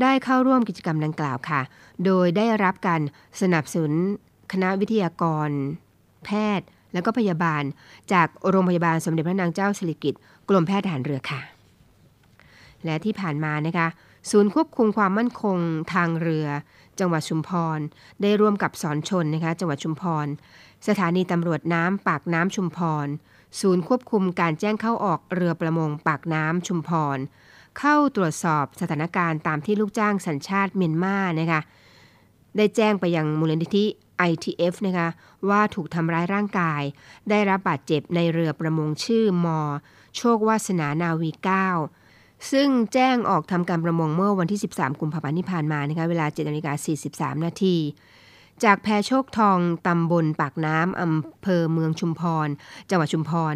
[0.00, 1.60] ได้เข้าร่วมกิจกรรมดังกล่าวค่ะ
[2.04, 3.00] โดยได้รับการ
[3.40, 3.92] สนับสนุน
[4.52, 5.48] คณะวิทยากร
[6.24, 7.62] แพทย์ และก็พยาบาล
[8.12, 11.59] จากโรงพยาบาลสมเด็จพระนางเจ้าสิริกิติ์กรมแพทย์ทหารเรือค่ะ
[12.84, 13.88] และที่ผ่านมานะคะ
[14.30, 15.58] ศูนย์ควบคุมความมั่นคง
[15.94, 16.46] ทางเรือ
[16.98, 17.78] จังหวัดชุมพร
[18.22, 20.26] ได้ร่วมกับสอนชนนะคะ จังหวัดชุมพร
[20.88, 23.06] สถานีตำรวจน้ำปากน้ำชุมพร
[23.60, 27.18] ศูนย์ควบคุมการแจ้งเข้าออกเรือประมงปากน้ำชุมพร
[27.78, 31.60] เข้าตรวจสอบสถานการณ์ตามที่ลูกจ้างสัญชาติเมียนมานะคะ
[32.56, 33.84] ได้แจ้งไปยังมูลนิธิ
[34.30, 35.08] ITF นะคะ
[35.48, 36.82] ว่าถูกทำร้ายร่างกาย
[37.30, 39.60] ได้รับบาดเจ็บในเรือประมงชื่อมอ
[40.16, 41.99] โชควาสนานาวี 9
[42.50, 46.72] ซึ่งแจ้งออกทำการประมงเมื่อวันที่ 13 กุมภาพันธ์ที่ผ่านมานะคะเวลา7นาฬิกา
[47.34, 47.76] 43 นาที
[48.64, 52.48] จากแพโชคทองตำบลปากน้ำอำเภอเมืองชุมพร
[52.90, 53.54] จังหวัดชุมพร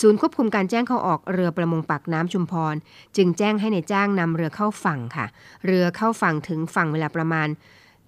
[0.00, 2.74] ศูนย์ควบคุมการแจ้งเข้าออกเรือประมงปากน้ำชุมพร
[3.16, 5.26] จึงแจ้งให้ในจ้างนำเรือเข้าฝั่งค่ะ
[5.66, 7.48] เรือเข้าฝั่งถึงฝั่งเวลาประมาณ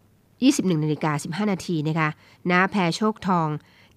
[0.06, 2.08] 21นาฬิกา15 นาทีนะคะ
[2.50, 3.48] ณแพโชคทอง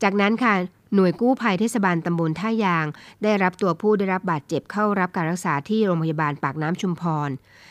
[0.04, 0.54] จากนั้นค่ะ
[0.96, 2.86] หน่วยกู้ภัยเทศบาลตำบลท่ายาง
[3.24, 7.30] ได้รับตัวผู้ได้รับบาดเจ็บเข้ารับการรักษาที่โรงพยาบาลปากน้ำชุมพร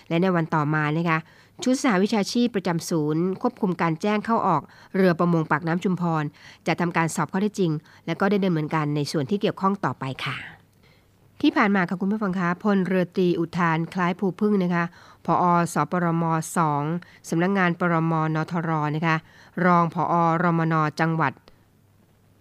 [0.08, 1.18] และในวันต่อมานะคะ
[1.62, 4.62] ชุดสหวิชาชีพประจำศูนย์ ควบคุมการแจ้งเข้าออก
[4.96, 6.24] เรือประมงปากน้ำชุมพร
[6.66, 7.72] จะทำการสอบข้อเท็จจริง
[8.06, 10.36] และก็ได้ดำเนินการในส่วนที่เกี่ยวข้องต่อไปค่ะ
[11.40, 14.84] ที่ผ่านมาค่ะคุณผู้ฟังคะพลเรือตรีอุทานคล้ายภูพึ่งนะคะ
[15.26, 16.24] ผอสปรม
[16.76, 19.16] 2สำนักงงานปรมนทรนะคะ
[19.64, 21.32] รองผอรมนจังหวัด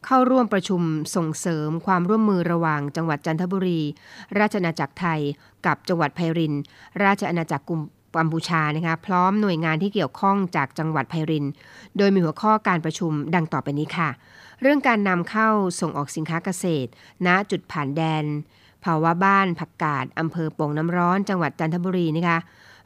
[0.06, 0.82] เข้าร่วมประชุม
[1.16, 3.82] ส่งเสริมความร่วมมือระหว่างจังหวัดจันทบุรี
[4.40, 5.22] ราชอาณาจักรไทย
[5.66, 6.54] กับจังหวัดไพริน
[7.04, 7.66] ราชอาณาจักร
[8.18, 11.46] กัมพูชานะคะพร้อมหน่วยงานที่เกี่ยวข้องจากจังหวัดไพริน
[11.98, 14.10] โดยมีหัวข้อการประชุมดังต่อไปนี้ค่ะ
[14.62, 16.90] เรื่องการนำเข้าส่งออกสินค้าเกษตร
[17.28, 18.26] ณจุดผ่านแดน
[18.86, 22.38] ภาวะบ้านผักกาดอำเภอโป่งน้ำร้อน จังหวัดจันทบุรีนะคะ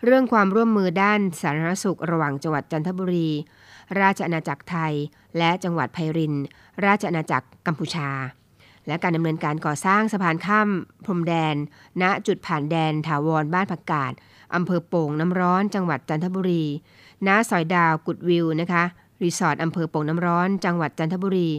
[0.05, 3.29] เรื่องความร่วมมือด้านสาธารณสุขระหว่างจังหวัดจันทบุรี
[4.01, 4.93] ราชอาณาจักรไทย
[5.37, 6.33] และจังหวัดไพริน
[6.85, 8.09] ราชอาณาจักรกัมพูชา
[8.87, 10.69] และการดำเนินการก่อสร้างสะพานข้าม
[11.05, 11.55] พรมแดน
[12.01, 14.13] ณจุดผ่านแดนถาวรบ้านผักกาด
[14.55, 16.65] อำเภอโป่งน้ำร้อนจังหวัดจันทบุรี
[17.27, 18.83] ณซอยดาวกุดวิวนะคะ
[19.23, 21.49] รีสอร์ทอำเภอโป่งน้ำร้อน จังหวัดจันทบุรี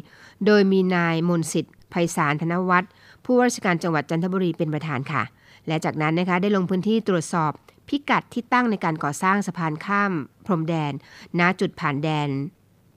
[0.47, 2.91] โดยมีนายมนสิทธิ์ไพศาลธนวัฒน์
[3.25, 5.22] ผู้ว่าราชการจังหวัดจันทบุรีเป็นประธานค่ะ
[5.68, 7.53] และจากนั้นนะคะได้ลงพื้นที่ตรวจสอบ
[7.89, 10.12] พิกัดที่ตั้งในการก่อสร้างสะพานข้าม
[10.47, 10.93] พรมแดน
[11.39, 12.30] ณ จุดผ่านแดน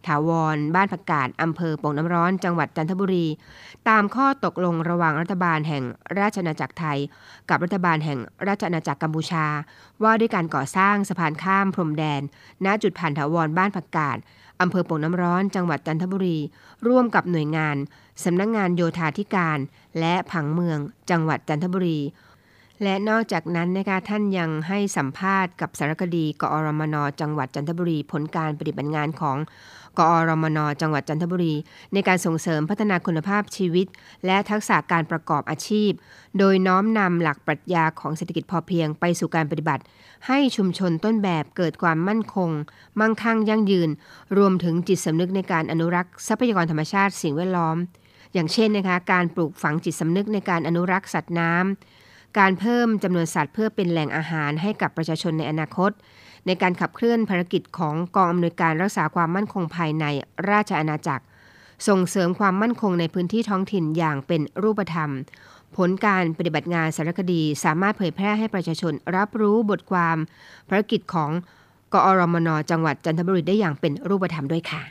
[0.08, 3.26] ถาวร บ้านผักกาดอำเภอโป่งน้ำร้อน จังหวัดจันทบุรี
[3.90, 5.84] ตามข้อตกลงระหว่างรัฐบาลแห่ง
[6.20, 7.00] ราชอาณาจักรไทย
[7.50, 9.46] กับรัฐบาลแห่งราชอาณาจักรกัมพูชา
[10.04, 12.22] ว่าด้วยการก่อสร้างสะพานข้ามพรมแดน
[12.66, 14.18] ณ จุดผ่านถาวร บ้านผักกาด
[14.62, 16.38] อำเภอโป่งน้ำร้อน จังหวัดจันทบุรี
[16.88, 17.76] ร่วมกับหน่วยงาน
[18.24, 19.58] สำนักงงานโยธาธิการ
[20.00, 20.80] และผังเมือง
[21.10, 22.00] จังหวัดจันทบุรี
[22.84, 29.38] และนอกจากนั้นนะคะท่านยังให้สัมภาษณ์กับสารคดีกอรมนจังหวัดจันทบุรีผลการปฏิบัติงานของ
[30.00, 31.54] กอรมนจังหวัดจันทบุรี
[31.94, 33.88] ในการส่งเสริมพัฒนาคุณภาพชีวิต
[34.26, 35.92] และทักษะการประกอบอาชีพ
[36.38, 39.84] โดยน้อมนำหลักปรัชญาของเศรษฐกิจพอเพียงไปสู่การปฏิบัติ
[40.28, 42.50] ให้ชุมชนต้นแบบเกิดความมั่นคง
[43.00, 43.90] มั่งคั่งยั่งยืน
[44.38, 47.78] รวมถึงจิตสำนึกในการอนุรักษ์ทรัพยากรธรรมชาติสิ่งแวดล้อม
[48.34, 52.07] อย่างเช่นนะคะการปลูกฝังจิตสำนึกในการอนุรักษ์สัตว์น้ำ
[52.40, 55.92] การเพิ่มจำนวนสัตว์เพื่อเป็นแหล่งอาหารให้กับประชาชนในอนาคต
[56.46, 60.06] ในการขับเคลื่อนภารกิจของกองอำนวยการรักษาความมั่นคงภายใน
[60.50, 61.24] ราชอาณาจักร
[61.88, 65.12] ส่งเสริมความมั่นคงในพื้นที่ท้องถิ่นอย่างเป็นรูปธรรม
[65.76, 70.18] ผลการปฏิบัติงานสารคดีสามารถเผยแพร่ให้ประชาชนรับรู้บทความ
[70.70, 71.32] ภารกิจของ
[71.94, 74.82] กอรมนจังหวัดจันทบุรีได้อย่างเป็นรูปธรรมด้วยค่ะ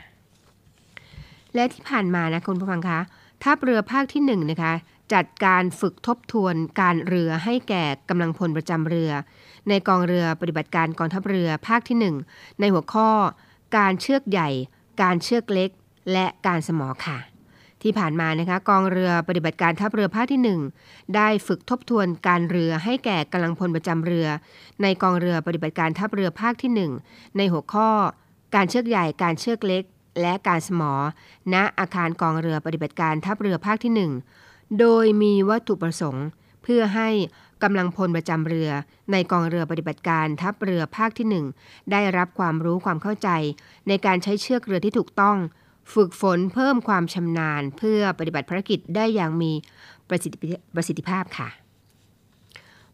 [1.55, 2.99] และที่ผ่านมานะคุณผู้ฟังคะ
[3.43, 4.73] ทัพเรือภาคที่1นนะคะ
[5.13, 9.11] จัดการฝึกทบทวนการเรือให้แก่กำลังพลประจำเรือ
[9.69, 11.97] ในกองเรือปฏิบัติการกองทัพเรือภาคที่
[12.33, 13.09] 1 ในหัวข้อ
[13.77, 14.49] การเชือกใหญ่
[15.01, 15.69] การเชือกเล็ก
[16.11, 17.17] และการสมอค่ะ
[17.83, 24.27] ที่ผ่านมานะคะกองเรือปฏิบัติการทัพเรือภาคที่ 1 ได้ฝึกทบทวนการเรือให้แก่กำลังพลประจำเรือ
[24.81, 27.89] ในกองเรือปฏิบัติการทัพเรือภาคที่ 1 ในหัวข้อ
[28.55, 29.83] การเชือกใหญ่ การเชือกเล็ก
[30.21, 30.93] และการสมอ
[31.53, 34.46] ณอาคารกองเรือปฏิบัติการทัพเรือภาคที่ 1
[34.79, 36.27] โดยมีวัตถุประสงค์
[36.63, 37.09] เพื่อให้
[37.63, 38.69] กำลังพลประจำเรือ
[39.11, 43.29] ในกองเรือปฏิบัติการทัพเรือภาคที่ 1 ได้รับความรู้ความเข้าใจ
[43.87, 45.37] ในการใช้เชือกเรือที่ถูกต้อง
[45.93, 49.51] ฝึกฝนเพิ่มความชำนาญ เพื่อปฏิบัติภารกิจได้อย่างมี
[50.09, 50.37] ประสิทธิ
[50.75, 51.49] ประสิทธิภาพค่ะ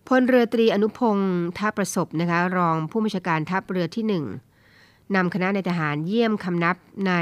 [0.07, 4.05] พลเรือตรีอนุพงศ์ท่าประสบนะคะรองผู้บัญชาการทัพเรือที่
[4.69, 6.75] 1นำคณะนายทหารเยี่ยมคำนับ
[7.07, 7.13] ใน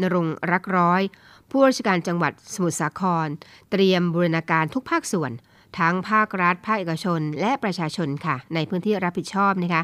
[0.00, 1.02] นรงรักร้อย
[1.50, 3.28] ผู้ราชการจังหวัดสมุทรสาคร
[3.70, 5.32] เตรียมบูรณาการทุกภาคส่วน
[5.78, 9.82] ทั้งภาครัฐ ภาคเอกชน และประชาชนค่ะ ในพื้นที่รับผิดชอบนะคะ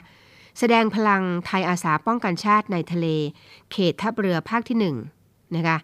[0.58, 3.06] แสดงพลังไทยอาสาป้องกันชาติในทะเล
[3.72, 5.76] เขตทัพเรือภาคที่1นะคะ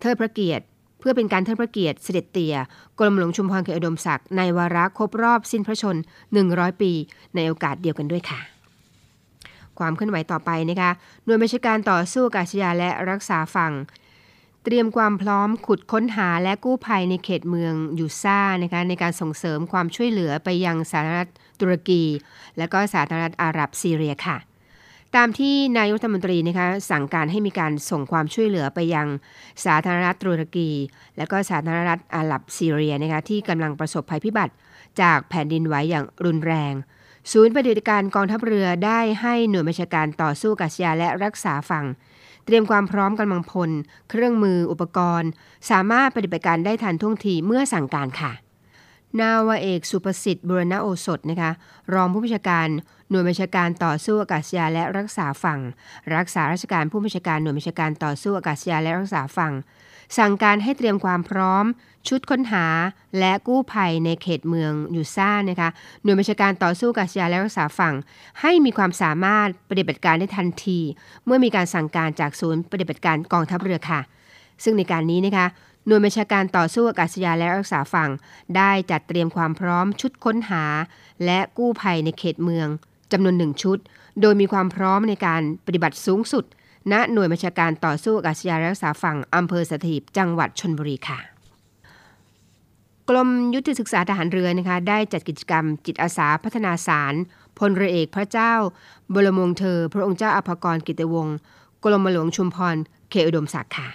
[0.00, 0.64] เทิดพระเกียรติ
[0.98, 2.56] เพื่อเป็นการเทิดพระเกียรติเสด็จเตี่ย
[2.98, 5.96] กรมหลวงชุมพรเขตอุดมศักดิ์ในวาระครบรอบสิ้นพระชน
[6.38, 6.92] 100 ปี
[7.34, 8.40] ในโอกาสเดียวกันด้วยค่ะ
[9.78, 10.90] ความเคลื่อนไหวต่อไปนะคะ
[11.24, 13.72] หน่วยบัญชาการต่อสู้อากาศยานและรักษาฝั่ง
[14.64, 21.30] เตรียมความพร้อมขุดค้นหาและกู้ภัยในเขตเมืองยูซ่านะคะในการส่งเสริมความช่วยเหลือไปยังสาธารณรัฐ
[21.60, 22.02] ตุรกี
[22.58, 24.36] และก็สาธารณรัฐอาหรับซีเรียค่ะ
[25.16, 29.06] ตามที่นายกรัฐมนตรีนะคะสั่งการให้มีการส่งความช่วยเหลือไปยัง
[29.64, 30.70] สาธารณรัฐตุรกี
[31.16, 34.54] และก็สาธารณรัฐอาหรับซีเรียนะคะที่กำลังประสบภัยพิบัติ
[35.00, 36.74] จากแผ่นดินไหวอย่างรุนแรง
[37.32, 41.84] ศูนย์ปฏิบัติการกองทัพเรือได้ให้หน่วยบัญชาการต่อสู้กัษยาและรักษาฝั่ง
[42.50, 43.70] เตรียมความพร้อมกำลังพล
[44.10, 45.30] เครื่องมืออุปกรณ์
[45.70, 48.32] สามารถปฏิบัติการได้ทันท่วงทีเมื่อสั่งการค่ะ
[49.20, 51.50] นาวเอกสุประสิทธิ์บุรณโอสถนะคะ
[51.94, 52.68] รองผู้บัญชาการ
[53.10, 55.60] หน่วยบัญชาการต่อสู้อากาศยานและรักษาฝั่ง
[56.16, 59.52] รักษาราชการผู้บัญชาการหน่วยบัญชาการต่อสู้อากาศยานและรักษาฝั่ง
[60.18, 61.64] สั่งการให้เตรียมความพร้อม
[62.08, 62.66] ชุดค้นหา
[63.18, 65.70] และกู้ภัยในเขตเมืองยูซ่านะคะ
[66.02, 67.94] หน่วยบัญชาการต่อสู้กาศยาและรักษาฝั่ง
[68.40, 70.78] ให้มีความสามารถปฏิบัติการได้ทันที
[71.24, 74.00] เมื่อมีการสั่งการจากศูนย์ปฏิบัติการกองทัพเรือค่ะ
[74.64, 75.46] ซึ่งในการนี้นะคะ
[75.86, 78.10] หน่วยบัญชาการต่อสู้อากาศยานและรักษาฝั่ง
[78.56, 80.64] ได้จัดเตรียมความพร้อมชุดค้นหา
[81.24, 82.68] และกู้ภัยในเขตเมือง
[83.12, 83.78] จำนวนหนึ่งชุด
[84.20, 86.44] โดยมีความพร้อมในการปฏิบัติสูงสุด
[86.92, 91.29] ณหน่วยบัญชาการต่อสู้อากาศยานและรักษาฝั่งอำเภอสถีบจังหวัดชนบุรีค่ะ
[93.10, 97.14] กรมยุทธศึกษาทหารเรือนะคะได้จัดกิจกรรมจิตอาสาพัฒนาสาร
[97.58, 98.52] พลเรือเอกพระเจ้า
[99.14, 101.36] บรมวงศ์เธอ พระองค์เจ้าอภากรกิติวงศ์
[101.84, 102.76] กรมหลวงชุมพร
[103.10, 103.88] เขตอุดมศักดิ์ค่ะ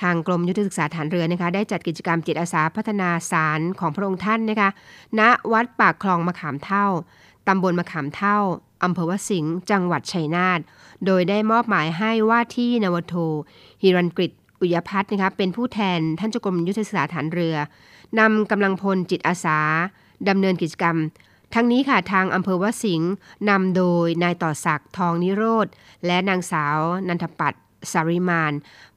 [0.00, 4.70] ทางกรมยุทธศึกษาฐานเรือนะคะได้จัดกิจกรรมจิตอาสาพัฒนาสารของพระองค์ท่านนะคะ
[5.18, 5.20] ณ
[5.52, 6.86] วัดปากคลองมะขามเท่า
[7.48, 8.38] ตำบลมะขามเท่า
[8.84, 10.60] อำเภอวสิงห์จังหวัดชัยนาท
[11.06, 13.14] โดยได้มอบหมายให้ว่าที่นวโท
[13.82, 17.56] ฮิรันกฤตอุยพัฒน์นะคะเป็นผู้แทนท่านเจ้ากรมยุทธศึกษาฐานเรือ
[18.18, 19.58] นำกำลังพลจิตอาสา
[20.28, 20.96] ดำเนินกิจกรรม
[21.54, 23.12] ทั้งนี้ค่ะทางอำเภอวสิงห์
[23.50, 25.66] นำโดยนายต่อศักดิ์ทองนิโรธ
[26.06, 26.78] และนางสาว
[27.08, 28.52] นันทปัตย์สาริมาน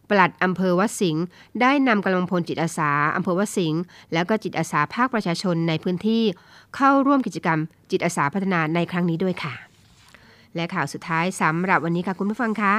[0.09, 1.23] ปลัดอำเภอวัดสิงห์
[1.61, 3.79] ได้นำกำลังพลจิตอาสาอำเภอวัดสิงห์
[4.13, 6.23] แล้วก็จิตอาสาภาคประชาชนในพื้นที่
[6.75, 7.59] เข้าร่วมกิจกรรม
[7.91, 9.53] จิตอาสาพัฒนาในครั้งนี้ด้วยค่ะ
[10.55, 12.73] และข่าวสุดท้ายสำหรับวันนี้ค่ะคุณผู้ฟังคะ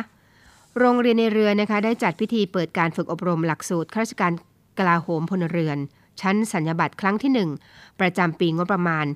[0.78, 4.33] โรงเรียนในเรือนะคะได้จัดพิธีเปิดการฝึกอบรมหลักสูตรข้าราชการ
[4.78, 5.78] กลาโหมพลเรือน
[6.22, 9.06] ชั้นสัญญบัตรครั้งที่ 1 ประจำปีงบประมาณ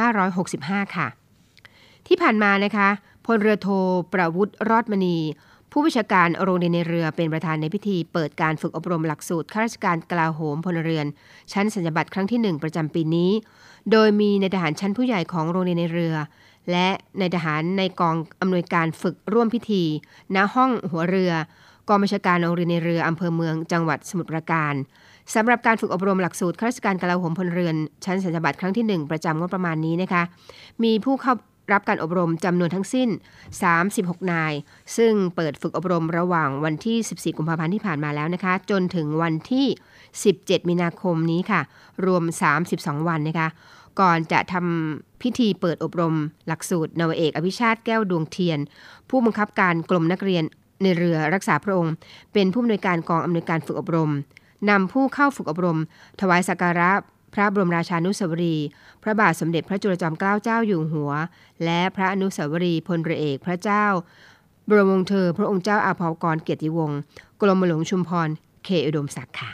[0.00, 1.06] 2565 ค่ะ
[2.06, 2.88] ที่ผ่านมานะคะ
[3.24, 3.68] พลเรือโท
[4.12, 5.18] ประวุฒิรอดมณี
[5.72, 11.06] ผู้วิชาการโรงเรียนในเรือเป็นประธานในพิธี เปิดการฝึกอบรมหลักสูตรข้าราชการกลาโหมพลเรือน
[11.52, 13.30] ชั้นสัญญบัตรครั้งที่ 1 ประจำปีนี้
[13.92, 16.14] โดยมีในทหารชั้นผู้ใหญ่ของโรงเรียนในเรือ
[16.70, 19.84] และในทหารในกองอำนวยการฝึกร่วมพิธี
[20.34, 21.32] ณห้องหัวเรือ
[21.88, 24.74] กองบัญชาการโรงเรียนในเรืออำเภอเมืองจังหวัดสมุทรปราการ
[25.34, 30.22] สำหรับการฝึกอบรมหลักสูตรข้าราชการกลาโหมพลเรือน ชั้นสัญญาบัตรครั้งที่ 1 ประจำงบประมาณนี้นะคะ
[30.84, 31.34] มีผู้เข้า
[31.72, 33.08] รับการอบรมจำนวนทั้งสิ้น
[33.70, 34.52] 36 นาย
[34.96, 36.96] ซึ่งเปิดฝึกอบรมระหว่างวันที่
[37.32, 39.66] 14 กุมภาพันธ์ที่ผ่านมาแล้วนะคะ จนถึงวันที่
[40.18, 41.60] 17 มีนาคมนี้ค่ะ
[42.06, 42.24] รวม
[42.66, 43.48] 32 วันนะคะ
[44.00, 46.14] ก่อนจะทำพิธีเปิดอบรม
[46.46, 48.58] หลักสูตรนาวเอกอภิชาติแก้วดวงเทียน
[49.10, 50.44] ผู้บังคับการกรมนักเรียน
[50.82, 51.94] ในเรือรักษาพระองค์
[52.32, 54.12] เป็นผู้อำนวยการกองอำนวยการฝึกอบรม
[54.70, 55.78] นำผู้เข้าฝึกอบรม
[56.20, 56.90] ถวายสักการะ
[57.34, 58.56] พระบรมราชานุสาวรี
[59.02, 61.12] พระบาทสมเด็จพระจุลจอมเกล้าเจ้าอยู่หัว
[61.64, 63.84] และพระอนุสาวรีพลเรือเอกพระเจ้า
[64.68, 66.98] บรมวงศ์เธอ พระองค์เจ้าอาภากรเกียรติวงศ์
[67.40, 68.28] กรมหลวงชุมพร
[68.64, 69.50] เขอุดมศักดิ์ค่ะ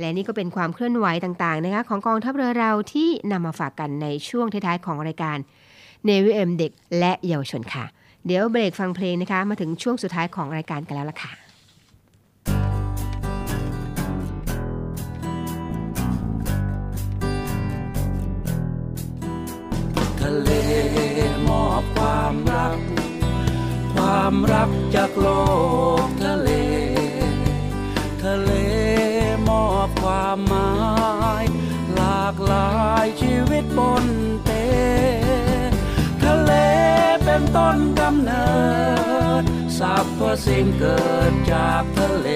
[0.00, 5.38] และนี่ก็เป็นความเคลื่อนไหวต่างๆนะคะของกองทัพเรือเราที่นำมาฝากกันในช่วงท้ายๆของรายการ
[6.04, 7.84] เนวิเอ็มเด็กและเยาวชนค่ะ
[8.26, 11.45] เดี๋ยวเบรกฟังเพลงนะคะ มาถึงช่วงสุดท้ายของรายการกันแล้วล่ะค่ะ
[20.42, 20.50] เล
[21.48, 22.78] มอบความรัก
[23.94, 25.28] ความรักจากโล
[26.06, 26.50] กทะเล
[28.24, 28.50] ทะเล
[29.48, 30.72] มอบความหมา
[31.42, 31.44] ย
[31.94, 32.70] หลากหลา
[33.04, 34.06] ยชีวิตบน
[34.44, 34.50] เต
[36.22, 36.52] ทะเล
[37.24, 38.48] เป็นต้นกำเนิ
[39.42, 39.44] ด
[39.78, 42.28] สรรพสิ่งเกิดจากทะเล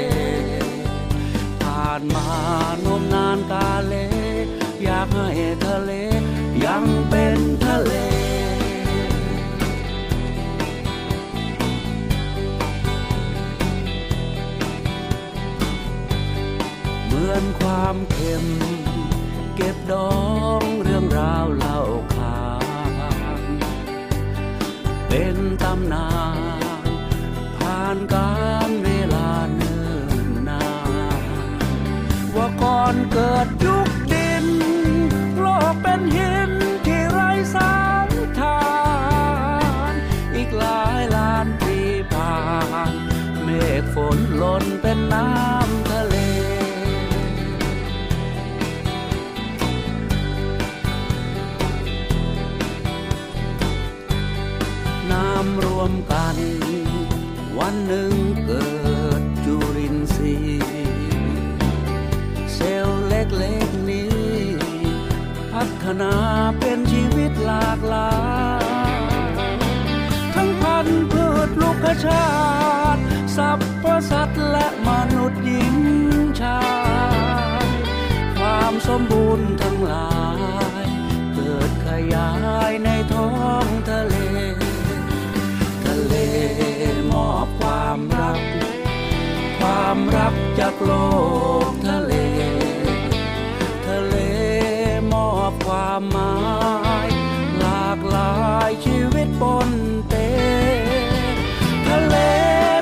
[1.63, 2.29] ผ่านมา
[2.85, 3.95] นมนานกาเล
[4.83, 5.29] อยากให้
[5.67, 5.93] ทะเล
[6.71, 7.93] ยังเป็นทะเล
[17.07, 18.45] เหมือนความเค็ม
[19.57, 20.13] เก็บดอ
[20.61, 21.79] งเรื่องราวเล่า
[22.15, 22.41] ขา
[23.41, 23.43] น
[25.09, 26.09] เป็นตำนา
[26.83, 26.85] น
[27.57, 28.33] ผ่านกา
[28.69, 29.85] รเวลาเนิ่
[30.27, 30.67] นนา
[31.21, 31.23] น
[32.37, 33.90] ว่าก่อนเกิดยุค
[44.61, 46.15] นหล่นเป็นน้ำทะเล
[55.11, 56.37] น้ำรวมกัน
[57.59, 58.13] วันหนึ่ง
[58.47, 58.69] เกิ
[59.21, 60.63] ดจุรินทรีย์
[62.55, 64.13] เซลล์เล็กๆนี้
[65.53, 66.15] พัฒนา
[66.59, 68.13] เป็นชีวิตหลากหลา
[68.61, 68.99] ย
[70.35, 72.25] ทั้งพันธุ์พืชลูกชา
[72.57, 72.60] ติสัพ
[78.95, 80.11] สมบูรณ์ทั้งหลา
[80.85, 80.87] ย
[81.35, 82.31] เกิดขยา
[82.71, 83.31] ยในท้อ
[83.65, 84.17] งทะเล
[85.85, 86.15] ทะเล
[87.13, 88.41] มอบความรัก
[89.61, 90.93] ความรักจากโล
[91.71, 92.15] กทะเล
[93.89, 94.17] ทะเล
[95.13, 96.35] มอบความหมา
[97.07, 97.09] ย
[97.59, 98.35] หลากหลา
[98.69, 99.71] ยชีวิตบน
[100.09, 100.15] เต
[101.89, 102.17] ทะเล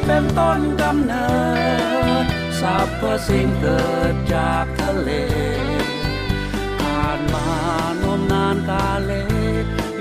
[0.07, 1.31] เป็นต้นกำเนิ
[2.23, 2.25] ด
[2.61, 3.83] สรรพสิ่งเกิ
[4.13, 5.11] ดจากทะเล
[8.69, 9.13] มนานกาเล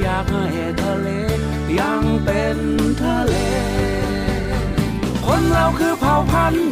[0.01, 0.45] อยากให้
[0.81, 1.07] ทะเล
[1.79, 2.57] ยังเป็น
[3.01, 3.35] ทะเล
[5.25, 6.69] คนเราคือเผ่าพันธุ์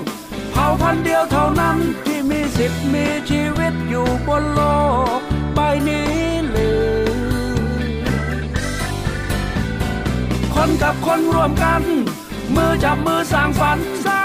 [0.51, 4.61] เผ่าพันธุ์เดียวเท่านั้นที่มีสิทธิ์มีชีวิตอยู่บนโล
[5.17, 5.19] ก
[5.55, 6.13] ใบนี้
[6.49, 6.85] หรือ
[10.55, 11.81] คนกับคนรวมกัน
[12.55, 14.19] มือจับมือสร้างฝันสร้า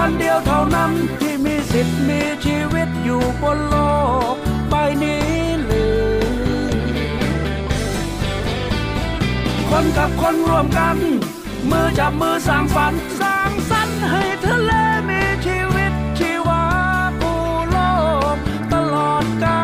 [0.00, 3.76] เผ่าพันเดียวเท่านั้นที่มีสิทธิ์มีชีวิตอยู่บนโล
[4.32, 4.34] ก
[4.68, 5.28] ใบนี้
[5.64, 6.00] หรือ
[9.70, 10.96] คนกับคนรวมกัน
[11.70, 14.72] มือจับมือสร้างฝันสร้างสรรค์ให้ทะเล
[15.08, 16.64] มีชีวิตชีวา
[17.20, 17.40] ผู้
[17.70, 17.78] โล
[18.34, 18.36] ก
[18.72, 19.62] ตลอดกา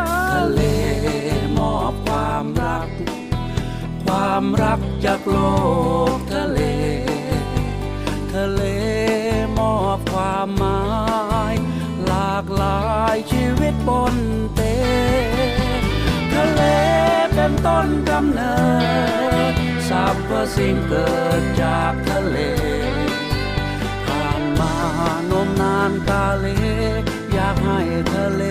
[0.00, 0.60] ลทะเล
[1.56, 2.88] มอบความรัก
[4.04, 5.38] ความรักจากโล
[6.16, 6.25] ก
[13.30, 14.16] ชีวิตบน
[14.54, 14.60] เต
[16.32, 16.62] ทะเล
[17.34, 18.56] เป็นต้นกำเนิ
[19.52, 19.54] ด
[19.88, 21.10] สรรพสิ่งเกิ
[21.40, 22.36] ดจากทะเล
[24.06, 24.74] ผ่านมา
[25.30, 26.46] นมนานกาเล
[27.32, 27.80] อยากให้
[28.14, 28.42] ทะเล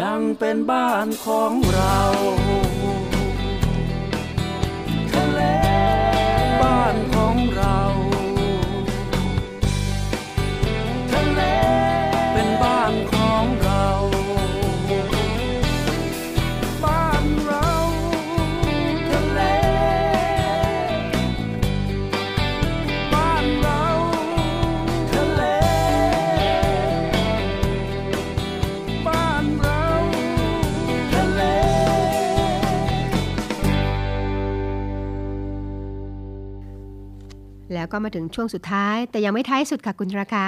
[0.00, 2.00] ยังเป็นบ้านของเรา
[37.82, 40.44] แล้วก็มาถึงช่วงสุดท้าย แต่ยังไม่ท้ายสุดค่ะคุณราคา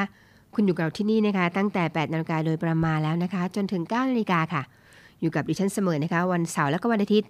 [0.54, 4.62] คุณอยู่กับเราที่นี่นะคะ ตั้งแต่8นาฬิกาโดยประมาณแล้วนะคะ จนถึง9นาฬิกาค่ะ
[5.20, 7.28] อยู่กับดิฉันเสมอนะคะ วันเสาร์และก็วันอาทิตย์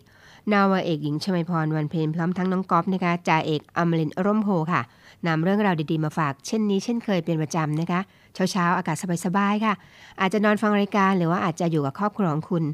[0.52, 4.82] นาวาเอกหญิงชมาพรวันเพลนพร้อมทั้งน้องก๊อฟนะคะจ่าเอกอมรินร์ร่มโพค่ะ
[5.26, 8.00] นำเรื่องราวดีๆมาฝากเช่นนี้เช่นเคยเป็นประจำนะคะ
[8.34, 9.74] เช้าๆอากาศสบายๆค่ะ
[10.20, 12.64] อาจจะนอนฟังรายการหรือว่าอาจจะอยู่กับครอบครัวของคุณ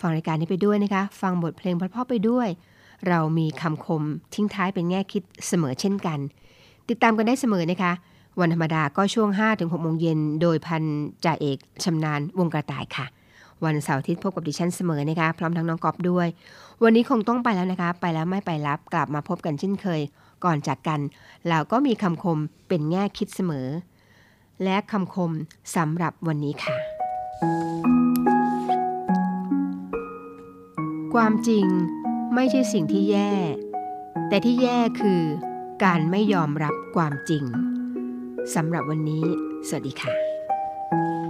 [0.00, 2.48] ฟังรายการนี้ไปด้วยนะคะ ฟังบทเพลงเพราะๆไปด้วย
[3.08, 4.02] เรามีคำคม
[4.34, 6.18] ทิ้งท้ายเป็นแง่คิดเสมอเช่นกัน
[6.88, 7.92] ติดตามกันได้เสมอนะคะ
[8.40, 10.82] วันธรรมดาก็ช่วง 5-6โมงเย็นโดยพัน
[11.24, 13.06] จ่าเอกชำนาญวงกระต่ายค่ะ
[13.64, 16.28] วันเสาร์อาทิตย์พบกับดิฉันเสมอนะคะ พร้อมทั้งน้องกอบด้วย
[16.82, 20.00] วันนี้คงต้องไปแล้วนะคะ ไปแล้วไม่ไปรับกลับมาพบกันเช่นเคย
[20.44, 21.00] ก่อนจากกัน
[21.48, 23.68] เราก็มีคำคมเป็นแง่คิดเสมอ
[24.64, 25.30] และคำคม
[25.76, 26.76] สำหรับวันนี้ค่ะ
[31.14, 31.66] ความจริง
[32.34, 33.30] ไม่ใช่สิ่งที่แย่
[34.28, 35.20] แต่ที่แย่คือ
[35.84, 37.44] การไม่ยอมรับความจริง
[38.54, 39.24] สำหรับวันนี้
[39.68, 40.12] สวัสดีค่ะ「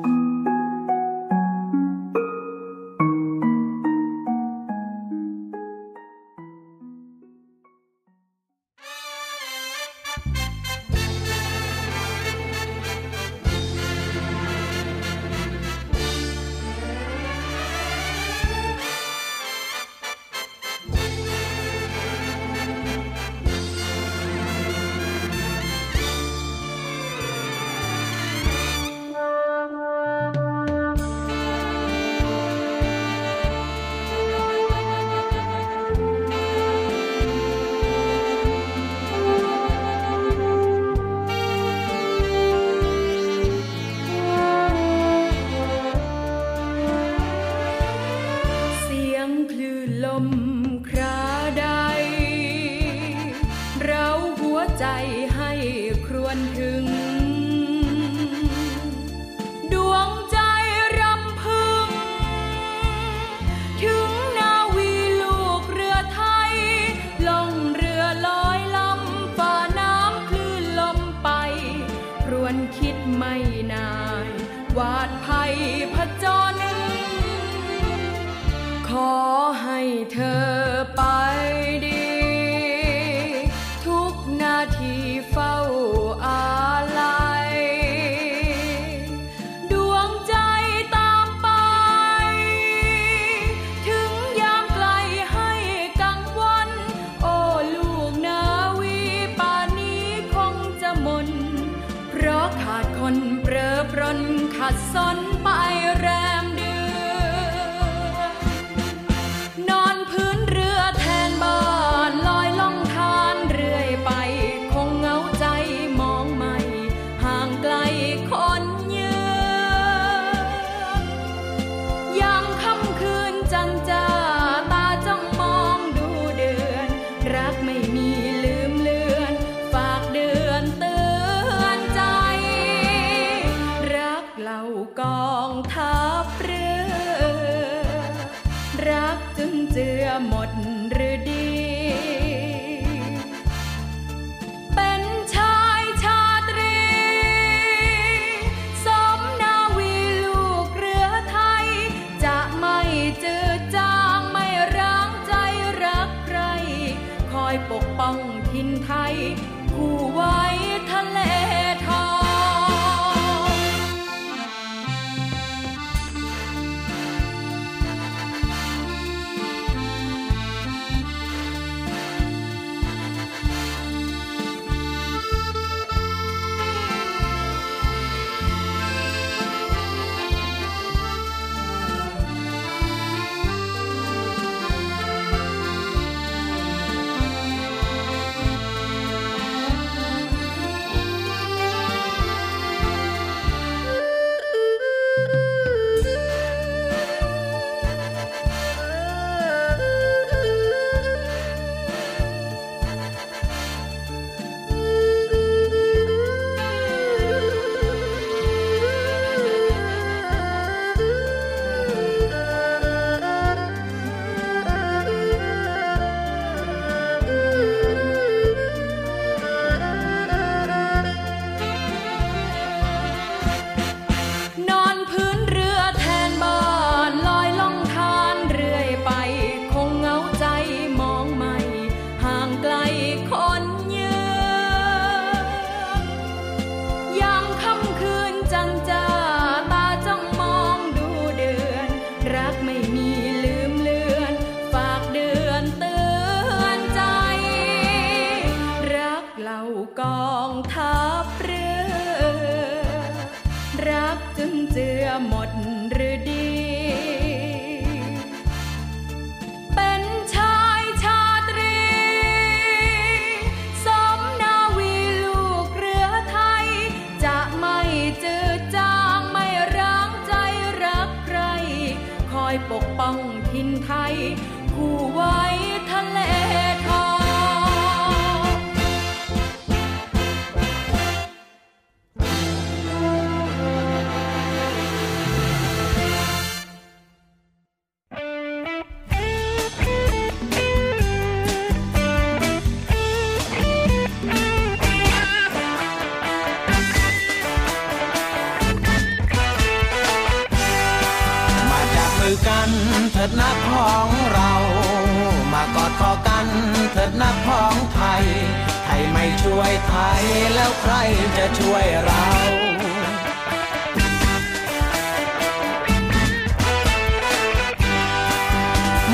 [311.36, 312.26] จะช่วยเรา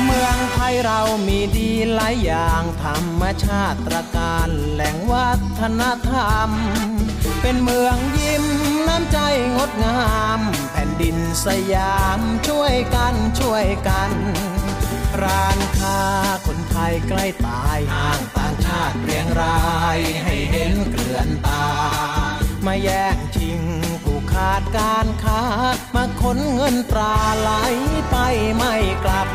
[0.03, 5.29] เมืองไทยเรามีดีหลายอย่างธรรมชาติตรการแหล่งวั
[5.59, 6.49] ฒนธรรม
[7.41, 8.45] เป็นเมืองยิ้ม
[8.87, 9.17] น้ำใจ
[9.55, 10.39] งดงาม
[10.71, 14.11] แผ่นดินสยามช่วยกันช่วยกัน
[15.23, 15.99] ร้านค้า
[16.45, 19.59] คนไทยใกล้ตายห่างตาาติเรียงรา
[19.97, 21.65] ยให้เห็นเกลื่อนตา
[22.65, 23.61] มาแย่งชิง
[24.03, 25.43] ผู้ขาดการค้า
[25.95, 27.51] มาขนเงินตราไหล
[28.11, 28.15] ไป
[28.55, 29.29] ไม่กลับ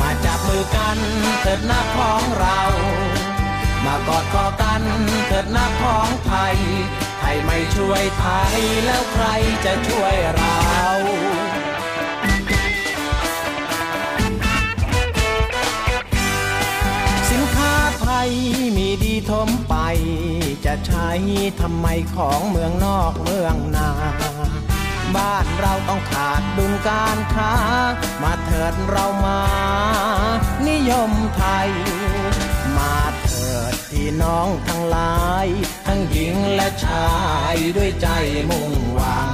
[0.00, 0.98] มาจับมือกัน
[1.40, 2.60] เถิดหน้าของเรา
[3.84, 4.82] มากอดคอกัน
[5.28, 6.56] เถิดหน้าของไทย
[7.20, 9.26] ไทยไม่ช่วยไทยแล้วใคร
[9.64, 10.60] จะช่วยเรา
[18.76, 19.74] มีดีทมไป
[20.64, 21.10] จะใช้
[21.60, 23.90] ทำไมของเมืองนอกเมืองนา
[25.16, 27.52] บ้านเราต้องขาดดุลการค้า
[28.22, 29.40] มาเถิดเรามา
[30.68, 31.70] นิยมไทย
[32.78, 35.46] มาเถิดพี่น้องทั้งหลาย
[35.86, 37.10] ทั้งหญิงและชา
[37.54, 38.08] ยด้วยใจ
[38.50, 39.30] มุ่งหวัง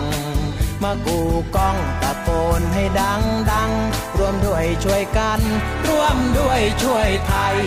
[0.82, 1.20] มากู
[1.56, 2.30] กล้องตะโก
[2.60, 3.70] นให้ดังดัง
[4.18, 5.40] รวมด้วยช่วยกัน
[5.88, 7.58] ร่วมด้วยช่วยไทย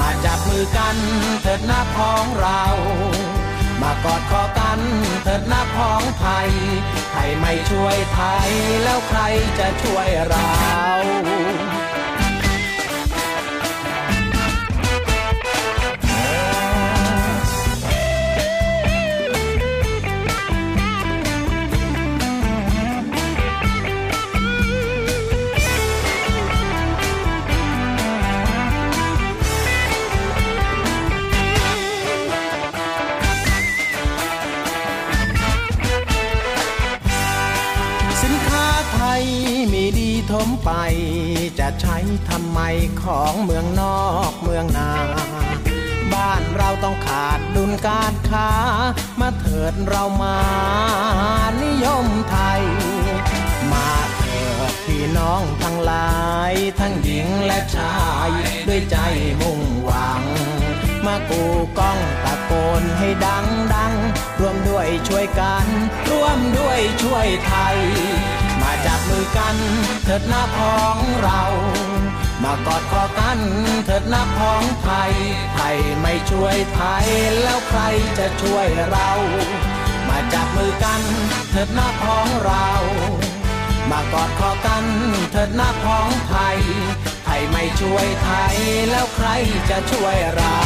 [0.00, 0.96] มาจับมือกัน
[1.42, 2.62] เถิดหน้าพ้องเรา
[3.80, 4.80] มากอดคอกัน
[5.24, 6.50] เถิดหน้าพ้องไทย
[7.12, 8.50] ไทยไม่ช่วยไทย
[8.82, 9.20] แล้วใคร
[9.58, 10.54] จะช่วยเรา
[40.64, 40.70] ไป
[41.58, 41.96] จะใช้
[42.28, 42.60] ทำไม
[43.02, 44.92] ของเมืองนอกเมืองนา
[46.12, 48.50] บ้านเราต้องขาดดุลการค้า
[49.20, 50.38] มาเถิดเรามา
[51.62, 52.62] นิยมไทย
[53.72, 56.12] มาเถิดพี่น้องทั้งหลา
[56.50, 57.96] ย ทั้งหญิงและชา
[58.28, 58.30] ย
[58.68, 58.96] ด้วยใจ
[59.40, 60.22] มุ่งหวัง
[61.06, 61.42] มากู
[61.78, 63.92] ก้องตะโกนให้ดังดัง
[64.40, 65.66] ร่วมด้วยช่วยกัน
[66.10, 67.78] ร่วมด้วยช่วยไทย
[68.86, 69.56] จับมือกัน
[70.04, 71.42] เถิดหน้าพ้องเรา
[72.42, 73.38] มากอดคอกัน
[73.86, 75.12] เถิดหน้าพ้องไทย
[75.54, 77.06] ไทยไม่ช่วยไทย
[77.42, 77.80] แล้วใคร
[78.18, 79.10] จะช่วยเรา
[80.08, 81.02] มาจับมือกัน
[81.50, 82.68] เถิดหน้าพ้องเรา
[83.90, 84.84] มากอดคอกัน
[85.32, 86.58] เถิดหน้าพ้องไทย
[87.24, 88.56] ไทยไม่ช่วยไทย
[88.90, 89.28] แล้วใคร
[89.70, 90.60] จะช่วยเรา